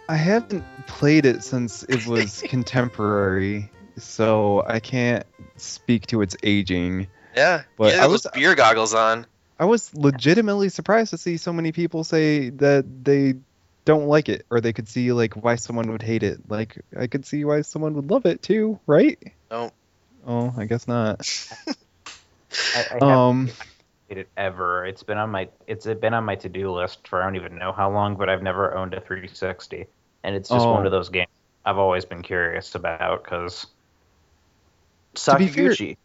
[0.10, 5.26] I haven't played it since it was contemporary, so I can't
[5.58, 7.08] speak to its aging.
[7.38, 9.26] Yeah, But yeah, I was- beer goggles on.
[9.60, 13.36] I was legitimately surprised to see so many people say that they
[13.86, 16.40] don't like it, or they could see like why someone would hate it.
[16.50, 19.18] Like I could see why someone would love it too, right?
[19.52, 19.72] No.
[20.26, 21.22] Oh, I guess not.
[21.68, 21.74] I,
[22.76, 23.50] I haven't Um,
[24.08, 24.86] played it ever.
[24.86, 27.58] It's been on my it's been on my to do list for I don't even
[27.58, 29.86] know how long, but I've never owned a 360,
[30.24, 30.86] and it's just one Oh.
[30.86, 31.30] of those games
[31.66, 33.68] I've always been curious about because
[35.16, 35.98] To be fair- Sakaguchi.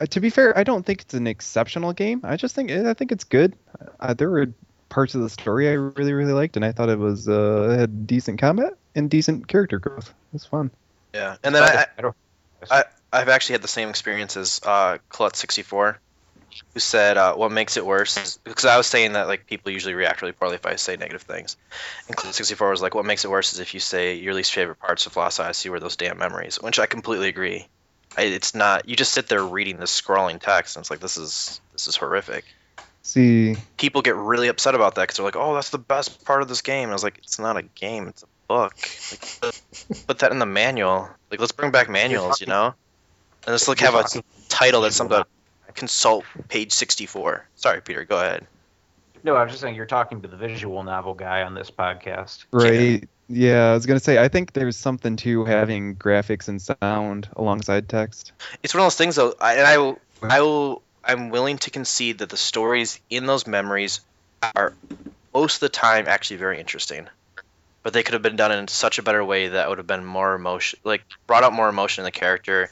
[0.00, 2.20] Uh, to be fair, I don't think it's an exceptional game.
[2.24, 3.56] I just think I think it's good.
[4.00, 4.48] Uh, there were
[4.88, 8.06] parts of the story I really really liked, and I thought it was uh, had
[8.06, 10.08] decent combat and decent character growth.
[10.08, 10.70] It was fun.
[11.14, 12.16] Yeah, and then I, I don't.
[12.70, 15.96] I I've actually had the same experience as uh, Klutz64,
[16.74, 19.72] who said uh, what makes it worse is because I was saying that like people
[19.72, 21.56] usually react really poorly if I say negative things,
[22.08, 24.78] and Klutz64 was like what makes it worse is if you say your least favorite
[24.78, 27.66] parts of Lost Odyssey were those damn memories, which I completely agree.
[28.18, 31.16] I, it's not you just sit there reading this scrolling text and it's like this
[31.16, 32.44] is this is horrific.
[33.02, 36.42] See, People get really upset about that because they're like, oh that's the best part
[36.42, 36.84] of this game.
[36.84, 38.74] And I was like, it's not a game, it's a book.
[39.42, 39.62] Like,
[40.06, 41.08] put that in the manual.
[41.30, 42.74] Like let's bring back manuals, you know.
[43.46, 44.04] And let's like have a
[44.48, 45.22] title that's something
[45.74, 48.44] consult page 64 sorry peter go ahead
[49.22, 52.46] No, I was just saying you're talking to the visual novel guy on this podcast.
[52.50, 53.08] right?
[53.28, 57.88] Yeah, I was gonna say I think there's something to having graphics and sound alongside
[57.88, 58.32] text.
[58.62, 61.70] it's one of those things though I, and i will i will i'm willing to
[61.70, 64.00] concede that the stories in those memories
[64.54, 64.74] are
[65.34, 67.08] most of the time actually very interesting
[67.82, 70.04] but they could have been done in such a better way that would have been
[70.04, 72.70] more emotion like brought out more emotion in the character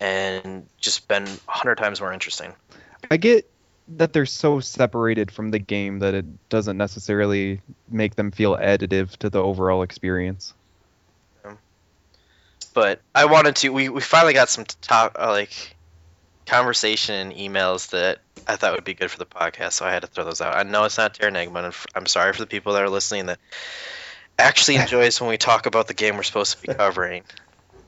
[0.00, 2.52] and just been a hundred times more interesting
[3.10, 3.48] I get
[3.88, 9.16] that they're so separated from the game that it doesn't necessarily make them feel additive
[9.18, 10.54] to the overall experience.
[12.74, 13.70] but I wanted to.
[13.70, 15.76] We, we finally got some top uh, like
[16.46, 20.02] conversation and emails that I thought would be good for the podcast, so I had
[20.02, 20.56] to throw those out.
[20.56, 23.38] I know it's not Terranigma, I'm sorry for the people that are listening that
[24.38, 27.24] actually enjoys when we talk about the game we're supposed to be covering.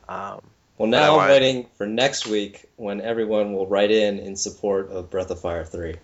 [0.08, 0.42] Um,
[0.78, 4.90] Well, now I'm want- waiting for next week when everyone will write in in support
[4.90, 5.94] of Breath of Fire 3.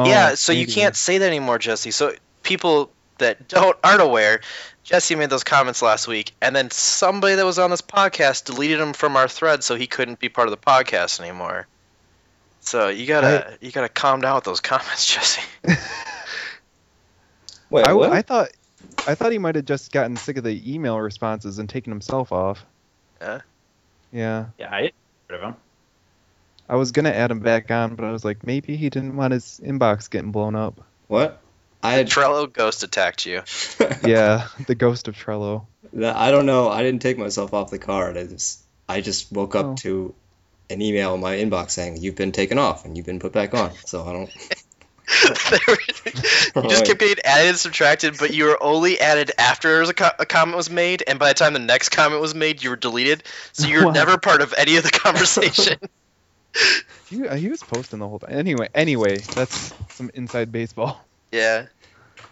[0.00, 1.90] yeah, so you can't say that anymore, Jesse.
[1.90, 4.40] So people that don't aren't aware,
[4.82, 8.78] Jesse made those comments last week, and then somebody that was on this podcast deleted
[8.78, 11.66] him from our thread, so he couldn't be part of the podcast anymore.
[12.60, 15.42] So you gotta you gotta calm down with those comments, Jesse.
[17.70, 17.92] Wait, I.
[17.92, 18.50] I thought
[19.06, 22.30] I thought he might have just gotten sick of the email responses and taken himself
[22.32, 22.64] off.
[23.24, 23.40] Yeah?
[24.12, 24.44] Yeah.
[24.58, 24.94] Yeah, I get
[25.28, 25.56] rid of him.
[26.68, 29.32] I was gonna add him back on, but I was like, maybe he didn't want
[29.32, 30.80] his inbox getting blown up.
[31.08, 31.40] what?
[31.82, 33.42] I had, Trello ghost attacked you.
[34.06, 35.66] Yeah, the ghost of Trello.
[36.02, 36.70] I don't know.
[36.70, 38.16] I didn't take myself off the card.
[38.16, 39.74] I just I just woke up Oh.
[39.76, 40.14] to
[40.70, 43.52] an email in my inbox saying you've been taken off and you've been put back
[43.52, 43.70] on.
[43.84, 44.30] So I don't.
[46.62, 50.10] you just kept getting added and subtracted, but you were only added after a, co-
[50.18, 52.76] a comment was made, and by the time the next comment was made, you were
[52.76, 53.22] deleted.
[53.52, 53.92] So you were Wow.
[53.92, 55.78] never part of any of the conversation.
[57.10, 58.30] He, he was posting the whole time.
[58.32, 61.04] Anyway, anyway, that's some inside baseball.
[61.32, 61.66] yeah,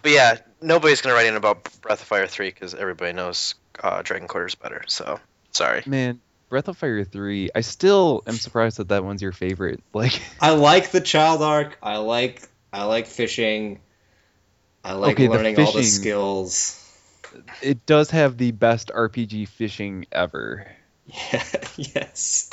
[0.03, 4.03] but yeah, nobody's gonna write in about Breath of Fire three because everybody knows uh,
[4.03, 4.83] Dragon Quarter's better.
[4.87, 5.21] So
[5.53, 5.83] sorry.
[5.87, 6.21] Man,
[6.51, 9.83] Breath of Fire 3, I still am surprised that that one's your favorite.
[9.95, 11.79] Like, I like the child arc.
[11.83, 12.43] I like
[12.73, 13.81] I like fishing.
[14.85, 16.79] I like Okay, the learning all the skills.
[17.63, 20.67] it does have the best RPG fishing ever.
[21.07, 21.45] Yeah,
[21.77, 22.51] yes.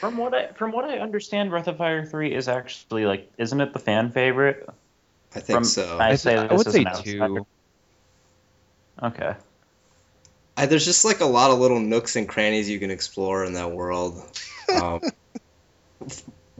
[0.00, 3.60] From what I from what I understand, Breath of Fire Three is actually like, isn't
[3.60, 4.68] it the fan favorite?
[5.34, 5.98] I think From- so.
[5.98, 7.46] I I, say I would say two.
[9.02, 9.34] Okay.
[10.56, 13.54] I, there's just like a lot of little nooks and crannies you can explore in
[13.54, 14.22] that world.
[14.68, 15.00] Um,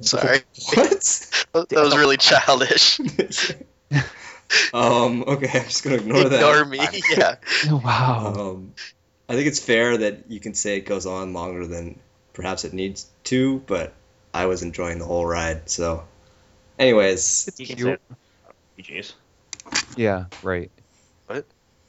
[0.01, 0.41] Sorry,
[0.75, 1.31] what?
[1.53, 3.01] that was really childish.
[4.75, 6.35] um, okay, I'm just gonna ignore that.
[6.35, 6.81] Ignore me.
[7.17, 7.37] Yeah.
[7.71, 8.35] Wow.
[8.37, 8.75] Um,
[9.29, 11.99] I think it's fair that you can say it goes on longer than
[12.33, 13.93] perhaps it needs to, but
[14.33, 15.69] I was enjoying the whole ride.
[15.69, 16.05] So,
[16.79, 17.97] anyways, You can say
[18.79, 19.13] RPGs.
[19.97, 20.71] Yeah, right.
[21.27, 21.47] What?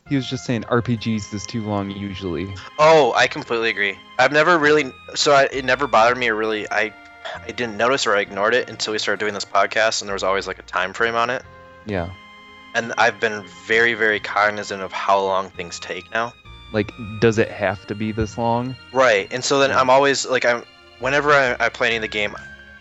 [0.08, 2.54] He was just saying RPGs is too long usually.
[2.80, 3.98] Oh, I completely agree.
[4.18, 6.94] I've never really, so I, it never bothered me or really, I,
[7.36, 10.14] I didn't notice or I ignored it until we started doing this podcast, and there
[10.14, 11.44] was always like a time frame on it.
[11.86, 12.10] Yeah.
[12.76, 16.34] And I've been very, very cognizant of how long things take now.
[16.74, 18.76] Like, does it have to be this long?
[18.92, 20.64] Right, and so then I'm always like I'm
[21.00, 22.36] whenever I, I play any of the game,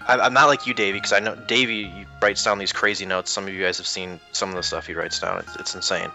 [0.06, 3.30] I, I'm not like you, Davey, because I know Davey writes down these crazy notes.
[3.30, 5.38] Some of you guys have seen some of the stuff he writes down.
[5.38, 6.10] It's, it's insane.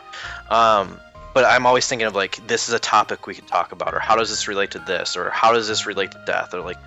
[0.49, 0.99] Um,
[1.33, 3.99] but I'm always thinking of like this is a topic we can talk about, or
[3.99, 6.77] how does this relate to this, or how does this relate to death, or like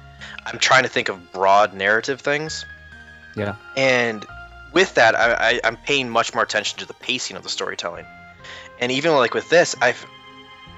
[0.45, 2.65] I'm trying to think of broad narrative things.
[3.37, 3.57] Yeah.
[3.77, 4.25] And
[4.73, 8.07] with that, I, I, I'm paying much more attention to the pacing of the storytelling.
[8.81, 10.05] And even like with this, I've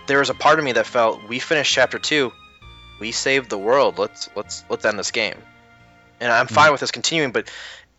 [0.06, 2.32] there was a part of me that felt we finished chapter two,
[3.00, 3.98] we saved the world.
[3.98, 5.38] Let's let's let's end this game.
[6.20, 7.50] And I'm fine with this continuing, but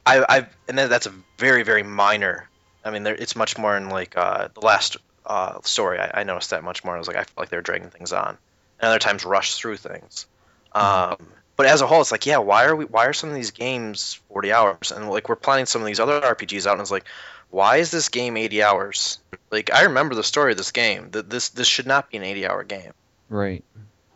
[0.05, 2.49] I I and then that's a very very minor.
[2.85, 5.99] I mean, there, it's much more in like uh, the last uh, story.
[5.99, 6.95] I, I noticed that much more.
[6.95, 8.37] I was like, I felt like they were dragging things on,
[8.79, 10.25] and other times rush through things.
[10.71, 11.17] Um,
[11.57, 12.85] but as a whole, it's like, yeah, why are we?
[12.85, 14.91] Why are some of these games 40 hours?
[14.91, 17.05] And like we're planning some of these other RPGs out, and it's like,
[17.49, 19.19] why is this game 80 hours?
[19.51, 21.09] Like I remember the story of this game.
[21.11, 22.93] That this this should not be an 80 hour game.
[23.27, 23.63] Right.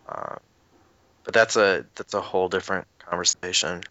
[0.07, 0.35] Uh,
[1.23, 3.81] but that's a that's a whole different conversation.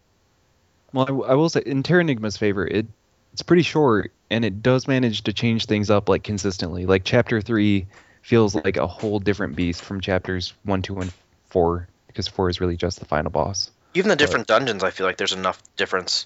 [0.93, 2.87] Well, I, w- I will say, in Terranigma's favor, it
[3.33, 6.85] it's pretty short, and it does manage to change things up like consistently.
[6.85, 7.87] Like chapter three
[8.21, 11.11] feels like a whole different beast from chapters one, two, and
[11.47, 13.71] four, because four is really just the final boss.
[13.93, 16.25] Even the different dungeons, I feel like there's enough difference.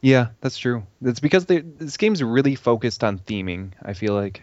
[0.00, 0.84] Yeah, that's true.
[1.02, 3.72] It's because they, this game's really focused on theming.
[3.82, 4.42] I feel like.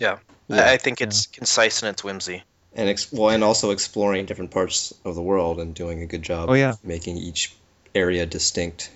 [0.00, 0.18] I, Yeah.
[0.50, 2.42] I think it's concise and its whimsy.
[2.74, 6.22] and ex- well, and also exploring different parts of the world and doing a good
[6.22, 6.48] job.
[6.50, 6.74] Oh, yeah.
[6.84, 7.54] making each
[7.94, 8.90] area distinct.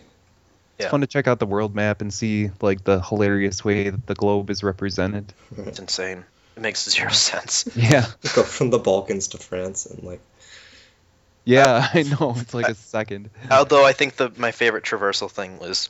[0.79, 0.91] It's Yeah.
[0.91, 4.15] fun to check out the world map and see like the hilarious way that the
[4.15, 5.33] globe is represented.
[5.57, 6.25] It's insane.
[6.57, 7.69] It makes zero sense.
[7.75, 10.21] Yeah, Go from the Balkans to France and like
[11.45, 12.34] yeah, I know.
[12.36, 13.30] It's like a second.
[13.51, 15.88] Although I think the my favorite traversal thing was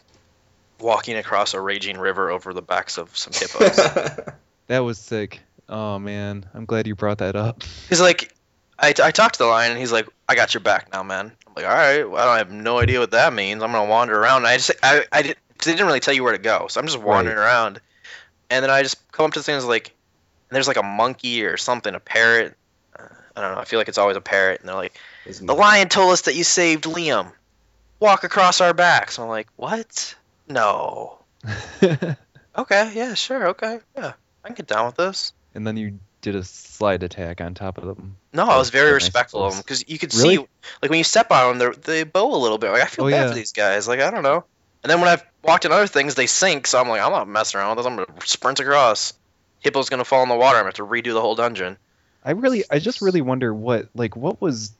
[0.80, 3.78] walking across a raging river over the backs of some hippos.
[4.68, 5.40] That was sick.
[5.68, 7.62] Oh man, I'm glad you brought that up.
[7.88, 8.32] he's like,
[8.78, 11.32] I, I talked to the lion and he's like, I got your back now, man.
[11.46, 13.62] I'm like, all right, well, I have no idea what that means.
[13.62, 14.38] I'm gonna wander around.
[14.38, 16.68] And I just I I did cause they didn't really tell you where to go,
[16.68, 17.80] so I'm just wandering around,
[18.48, 19.88] and then I just come up to things like,
[20.48, 22.56] and there's like a monkey or something, a parrot.
[23.36, 23.60] I don't know.
[23.60, 24.96] I feel like it's always a parrot, and they're like.
[25.26, 27.32] isn't The lion told us that you saved Liam.
[28.00, 29.18] Walk across our backs.
[29.18, 30.14] I'm like, what?
[30.48, 31.18] No.
[32.54, 34.12] Okay, yeah, sure, okay, yeah.
[34.44, 35.32] I can get down with this.
[35.54, 38.16] and then you did a slide attack on top of them.
[38.34, 40.36] No, I was very respectful of them because you could Really?
[40.36, 40.46] see,
[40.82, 42.70] like when you step on them, they bow a little bit.
[42.70, 43.28] Like I feel Oh, bad yeah.
[43.30, 43.88] for these guys.
[43.88, 44.44] Like I don't know.
[44.82, 46.66] And then when I've walked in other things, they sink.
[46.66, 47.86] So I'm like, I'm not messing around with this.
[47.90, 49.14] I'm gonna sprint across.
[49.64, 50.58] Hippo's gonna fall in the water.
[50.58, 51.78] I'm gonna have to redo the whole dungeon.
[52.24, 54.72] I really, I just really wonder what, like, what was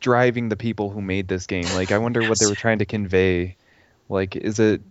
[0.00, 1.64] driving the people who made this game.
[1.74, 3.56] Like, I wonder what they were trying to convey.
[4.08, 4.82] Like, is it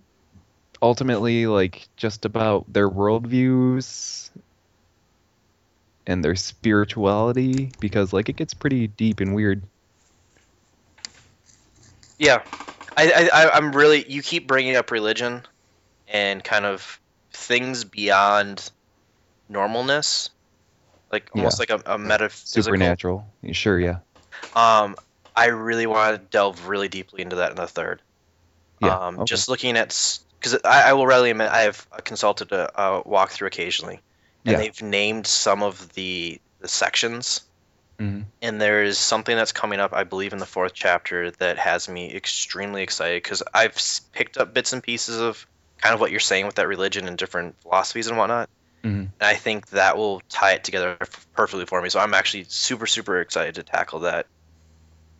[0.82, 4.30] ultimately like just about their worldviews
[6.06, 7.72] and their spirituality?
[7.80, 9.62] Because like it gets pretty deep and weird.
[12.18, 12.42] Yeah,
[12.98, 14.10] I, I- I'm really.
[14.10, 15.44] You keep bringing up religion,
[16.08, 17.00] and kind of
[17.32, 18.72] things beyond
[19.52, 20.30] normalness,
[21.16, 22.63] like almost like a, a metaphysical.
[22.63, 23.28] Supernatural.
[23.51, 23.97] Sure, yeah.
[24.55, 24.95] Um,
[25.36, 28.01] I really want to delve really deeply into that in the third.
[28.82, 28.97] Yeah.
[28.97, 29.24] um, okay.
[29.26, 33.47] just looking at because I, I will readily admit I have consulted a, a walkthrough
[33.47, 33.99] occasionally,
[34.45, 34.57] and Yeah.
[34.57, 37.41] they've named some of the the sections,
[37.99, 38.26] Mhm.
[38.41, 41.88] and there is something that's coming up, I believe, in the fourth chapter that has
[41.88, 43.78] me extremely excited because I've
[44.11, 45.45] picked up bits and pieces of
[45.78, 48.49] kind of what you're saying with that religion and different philosophies and whatnot.
[48.86, 49.10] Mhm.
[49.20, 50.98] And I think that will tie it together
[51.34, 51.90] perfectly for me.
[51.90, 54.28] So I'm actually super, super excited to tackle that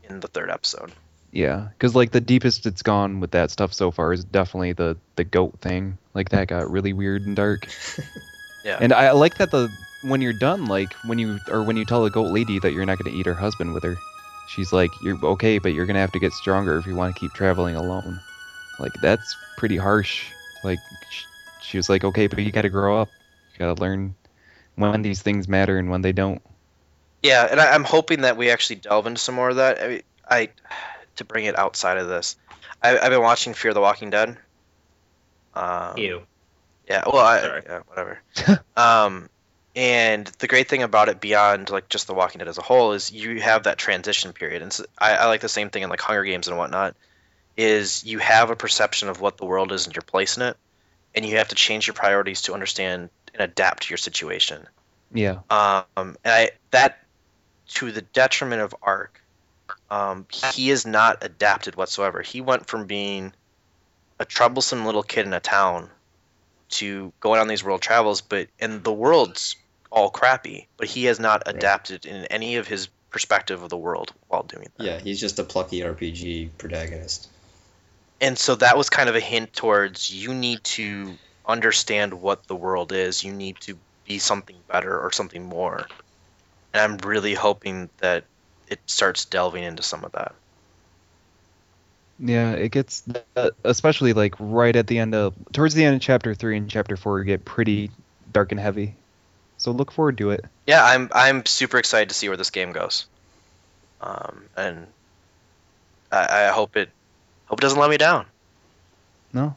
[0.09, 0.91] in the third episode.
[1.32, 4.97] Yeah, because like the deepest it's gone with that stuff so far is definitely the
[5.18, 5.97] the goat thing.
[6.13, 7.68] Like that got really weird and dark.
[8.66, 8.80] Yeah.
[8.82, 9.70] And I like that the
[10.01, 12.84] when you're done, like when you or when you tell the goat lady that you're
[12.86, 13.95] not going to eat her husband with her,
[14.49, 17.20] she's like, "You're okay, but you're gonna have to get stronger if you want to
[17.20, 18.20] keep traveling alone."
[18.80, 20.26] Like that's pretty harsh.
[20.63, 20.80] Like
[21.11, 21.26] sh-
[21.61, 23.09] she was like, "Okay, but you got to grow up.
[23.56, 24.16] You got to learn
[24.76, 26.41] when these things matter and when they don't."
[27.24, 29.82] Yeah, and I, I'm hoping that we actually delve into some more of that.
[29.82, 30.49] I, mean, I
[31.16, 32.36] to bring it outside of this,
[32.82, 34.38] I, I've been watching Fear the Walking Dead.
[35.53, 36.22] Um, Ew.
[36.88, 37.62] Yeah, well, I, Sorry.
[37.66, 38.20] yeah, whatever.
[38.78, 39.30] um,
[39.76, 42.93] and the great thing about it, beyond like just The Walking Dead as a whole,
[42.93, 45.89] is you have that transition period, and so I, I like the same thing in
[45.89, 46.95] like Hunger Games and whatnot.
[47.58, 50.58] Is you have a perception of what the world is and your place in it,
[51.16, 54.65] and you have to change your priorities to understand and adapt to your situation.
[55.13, 55.39] Yeah.
[55.49, 56.99] Um, and I that
[57.69, 59.21] to the detriment of Ark,
[59.89, 62.21] um, he is not adapted whatsoever.
[62.21, 63.33] He went from being
[64.19, 65.89] a troublesome little kid in a town
[66.69, 69.55] to going on these world travels, but and the world's
[69.91, 71.55] all crappy, but he has not Right.
[71.55, 74.83] adapted in any of his perspective of the world while doing that.
[74.83, 77.29] Yeah, he's just a plucky RPG protagonist.
[78.19, 81.17] And so that was kind of a hint towards you need to
[81.47, 83.23] understand what the world is.
[83.23, 85.87] You need to be something better or something more.
[86.73, 88.25] And I'm really hoping that
[88.67, 90.33] it starts delving into some of that.
[92.19, 93.03] Yeah, it gets
[93.35, 96.69] uh, especially like right at the end of towards the end of chapter three and
[96.69, 97.91] chapter four get pretty
[98.31, 98.95] dark and heavy.
[99.57, 100.45] So look forward to it.
[100.65, 103.05] Yeah, I'm I'm super excited to see where this game goes.
[104.01, 104.87] Um, and
[106.11, 106.89] I, I hope it
[107.47, 108.25] hope it doesn't let me down.
[109.33, 109.55] No.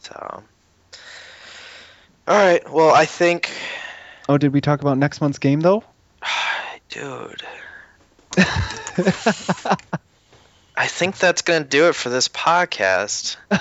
[0.00, 0.42] So
[2.28, 2.70] all right.
[2.70, 3.50] Well, I think,
[4.28, 5.84] Oh, did we talk about next month's game though?
[6.88, 7.42] dude.
[10.74, 13.36] I think that's gonna do it for this podcast.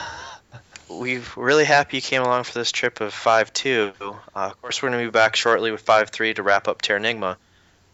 [0.89, 3.93] We're really happy you came along for this trip of five two.
[4.01, 7.37] Uh, of course, we're gonna be back shortly with five three to wrap up Terranigma.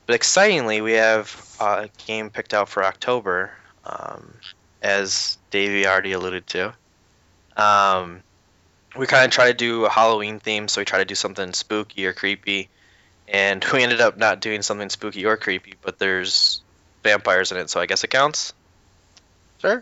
[0.07, 3.51] But excitingly, we have uh, a game picked out for October,
[3.85, 4.33] um,
[4.81, 6.73] as Davey already alluded to.
[7.55, 8.23] Um,
[8.97, 11.53] we kind of try to do a Halloween theme, so we try to do something
[11.53, 12.69] spooky or creepy,
[13.27, 16.61] and we ended up not doing something spooky or creepy, but there's
[17.03, 18.53] vampires in it, so I guess it counts.
[19.59, 19.81] Sure.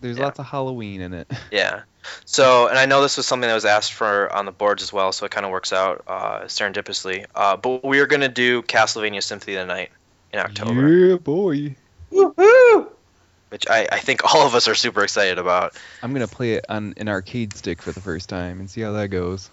[0.00, 0.24] There's Yeah.
[0.24, 1.30] lots of Halloween in it.
[1.50, 1.82] Yeah.
[2.24, 4.92] So, and I know this was something that was asked for on the boards as
[4.92, 7.26] well, so it kind of works out uh, serendipitously.
[7.32, 9.90] Uh, but we are going to do Castlevania Symphony of the Night
[10.32, 11.76] in October, Yeah, boy.
[12.10, 12.88] Woohoo!
[13.52, 15.76] Which I, I think all of us are super excited about.
[16.02, 18.92] I'm gonna play it on an arcade stick for the first time and see how
[18.92, 19.50] that goes.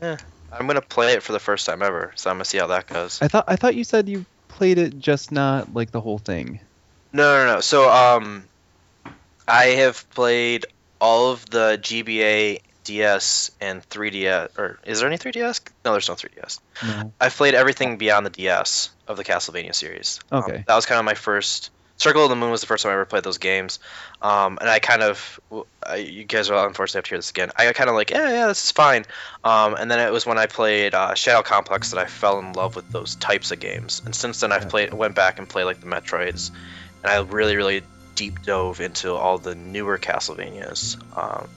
[0.00, 0.18] Yeah,
[0.52, 2.58] I'm going to play it for the first time ever, so I'm going to see
[2.58, 3.18] how that goes.
[3.22, 6.60] I thought I thought you said you played it just not like the whole thing.
[7.12, 7.60] No, no, no.
[7.60, 8.44] So, um,
[9.48, 10.66] I have played
[11.00, 14.58] all of the GBA, DS, and 3DS.
[14.58, 15.62] Or is there any 3DS?
[15.84, 16.60] No, there's no 3DS.
[16.86, 17.12] No.
[17.18, 20.20] I've played everything beyond the DS of the Castlevania series.
[20.30, 20.64] Um, Okay.
[20.66, 21.70] that was kind of my first.
[21.98, 23.78] Circle of the Moon was the first time I ever played those games,
[24.20, 25.40] um, and I kind of,
[25.82, 27.50] I, you guys will unfortunately have to hear this again.
[27.56, 29.06] I kind of like, yeah, yeah, this is fine.
[29.42, 32.52] Um, and then it was when I played uh, Shadow Complex that I fell in
[32.52, 34.02] love with those types of games.
[34.04, 36.50] And since then, I've played, went back and played like the Metroids,
[37.02, 37.82] and I really, really
[38.14, 40.96] deep dove into all the newer Castlevanias.
[41.16, 41.48] Um,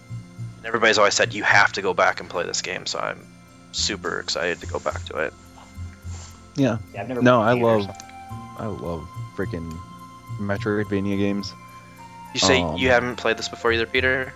[0.58, 3.20] and everybody's always said you have to go back and play this game, so I'm
[3.74, 5.34] super excited to go back to it.
[6.56, 6.78] Yeah.
[6.94, 7.90] Yeah, I've never No, I love.
[8.58, 9.78] I love freaking
[10.40, 11.54] Metroidvania games.
[12.34, 14.34] You say Um, you haven't played this before either, Peter?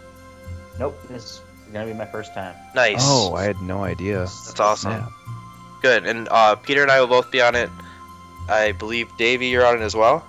[0.80, 1.42] Nope, this is
[1.72, 2.56] gonna be my first time.
[2.76, 3.02] Nice.
[3.02, 4.20] Oh, I had no idea.
[4.20, 4.94] That's awesome.
[4.94, 5.12] Snap.
[5.82, 6.06] Good.
[6.06, 7.70] And uh, Peter and I will both be on it.
[8.50, 10.26] I believe Davey, you're on it as well.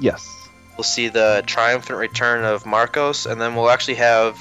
[0.00, 0.48] Yes.
[0.76, 4.36] We'll see the triumphant return of Marcos, and then we'll actually have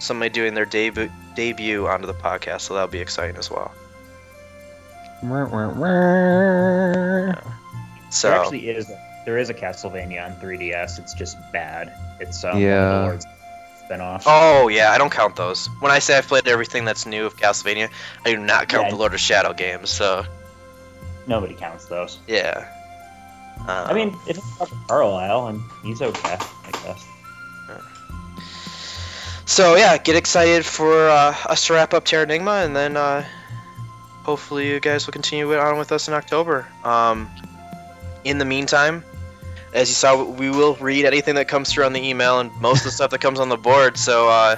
[0.00, 3.72] somebody doing their debut debut onto the podcast, so that'll be exciting as well.
[8.10, 8.90] So There actually is
[9.28, 10.98] there is a Castlevania on 3DS.
[10.98, 11.92] It's just bad.
[12.18, 12.92] It's um, Yeah.
[12.92, 13.26] one Lord's
[13.84, 14.22] spin-off.
[14.26, 15.66] Oh yeah, I don't count those.
[15.80, 17.90] When I say I've played everything that's new of Castlevania,
[18.24, 18.90] I do not count Yeah.
[18.92, 19.90] the Lord of Shadow games.
[19.90, 20.24] So
[21.26, 22.20] Nobody counts those.
[22.26, 22.72] yeah.
[23.68, 27.06] Uh, I mean, if it's Robert Carlyle and he's okay, I guess.
[29.44, 33.26] So yeah, get excited for uh, us to wrap up Terra Terranigma, and then uh,
[34.22, 36.66] hopefully you guys will continue on with us in October.
[36.82, 37.28] Um,
[38.24, 39.04] in the meantime,
[39.72, 42.78] as you saw, we will read anything that comes through on the email and most
[42.80, 43.96] of the stuff that comes on the board.
[43.96, 44.56] So uh,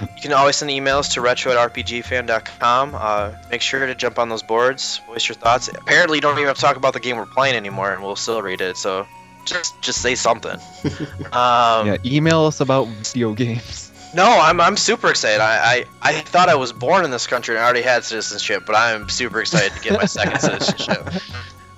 [0.00, 2.94] you can always send emails to retro at rpgfan.com.
[2.94, 5.68] Uh, make sure to jump on those boards, voice your thoughts.
[5.68, 8.16] Apparently, you don't even have to talk about the game we're playing anymore, and we'll
[8.16, 8.76] still read it.
[8.76, 9.06] So
[9.44, 10.58] just just say something.
[11.32, 13.92] Um, yeah, email us about video games.
[14.14, 15.40] no, I'm, I'm super excited.
[15.42, 18.62] I, I, I thought I was born in this country and I already had citizenship,
[18.66, 21.06] but I'm super excited to get my second citizenship.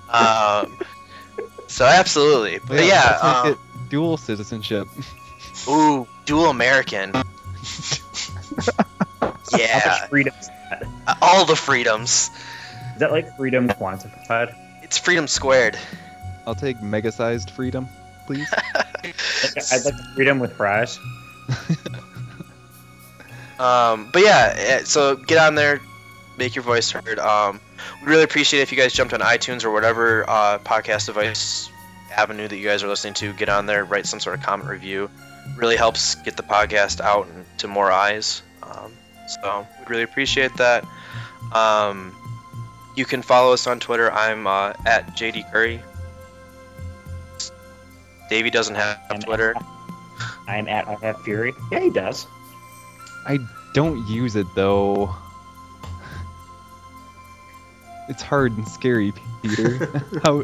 [0.08, 0.78] Um,
[1.70, 4.88] so absolutely, but yeah, let's make um, it dual citizenship.
[5.68, 7.12] ooh, dual American.
[9.58, 11.18] Yeah, much freedom is that?
[11.20, 12.30] all the freedoms.
[12.94, 14.54] Is that like freedom quantified?
[14.80, 15.76] It's freedom squared.
[16.46, 17.88] I'll take mega-sized freedom,
[18.26, 18.48] please.
[18.54, 21.00] I'd like the freedom with fries.
[23.60, 25.82] Um, but yeah, eh, so get on there,
[26.38, 27.18] make your voice heard.
[27.18, 27.60] Um,
[28.00, 31.70] we'd really appreciate it if you guys jumped on iTunes or whatever uh, podcast device
[32.16, 33.32] avenue that you guys are listening to.
[33.32, 35.10] Get on there, write some sort of comment review.
[35.56, 37.26] Really helps get the podcast out
[37.58, 38.42] to more eyes.
[38.62, 38.92] Um,
[39.28, 40.84] so we'd really appreciate that.
[41.52, 42.14] Um,
[42.96, 44.12] you can follow us on Twitter.
[44.12, 45.80] I'm uh, at JD Curry.
[48.28, 49.54] Davey doesn't have I'm Twitter.
[50.46, 51.52] I'm at I have fury.
[51.72, 52.26] Yeah, he does.
[53.26, 53.38] I
[53.74, 55.14] don't use it though.
[58.10, 59.12] It's hard and scary,
[59.42, 59.86] Peter.
[60.24, 60.42] how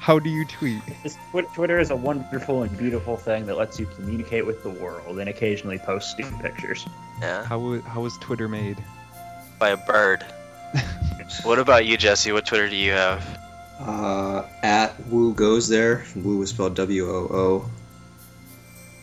[0.00, 0.82] how do you tweet?
[1.54, 5.28] Twitter is a wonderful and beautiful thing that lets you communicate with the world and
[5.28, 6.86] occasionally post stupid pictures.
[7.20, 8.82] Yeah, How how was Twitter made?
[9.58, 10.24] by a bird.
[11.42, 12.30] What about you, Jesse?
[12.30, 13.20] What Twitter do you have?
[13.80, 16.04] Uh, at Woo goes there.
[16.14, 17.70] Woo is spelled W O O.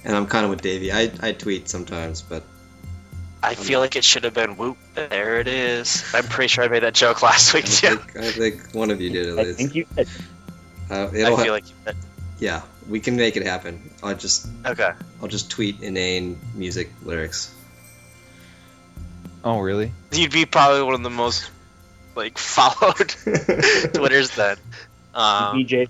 [0.05, 0.91] And I'm kind of with Davey.
[0.91, 2.43] I, I tweet sometimes, but
[3.43, 4.77] I feel like it should have been whoop.
[4.95, 6.03] There it is.
[6.13, 7.97] I'm pretty sure I made that joke last I week too.
[7.97, 9.57] think, I think one of you did at I least.
[9.57, 10.07] think you did.
[10.89, 11.95] Uh, I it'll feel ha- like you did.
[12.39, 13.81] yeah, we can make it happen.
[14.01, 14.91] I'll just Okay.
[15.21, 17.53] I'll just tweet inane music lyrics.
[19.43, 19.91] Oh really?
[20.11, 21.49] You'd be probably one of the most
[22.15, 23.09] like followed
[23.93, 24.57] Twitters then.
[25.13, 25.87] Um, DJ.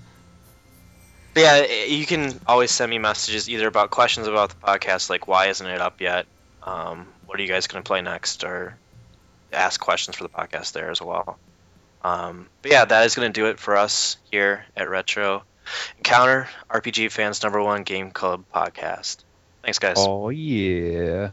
[1.36, 5.46] Yeah, you can always send me messages either about questions about the podcast, like why
[5.48, 6.26] isn't it up yet?
[6.62, 8.44] Um, what are you guys going to play next?
[8.44, 8.76] Or
[9.52, 11.36] ask questions for the podcast there as well.
[12.04, 15.42] Um, but yeah, that is going to do it for us here at Retro
[15.96, 19.24] Encounter, RPG fans' number one game club podcast.
[19.62, 19.96] Thanks, guys.
[19.98, 21.30] Oh yeah.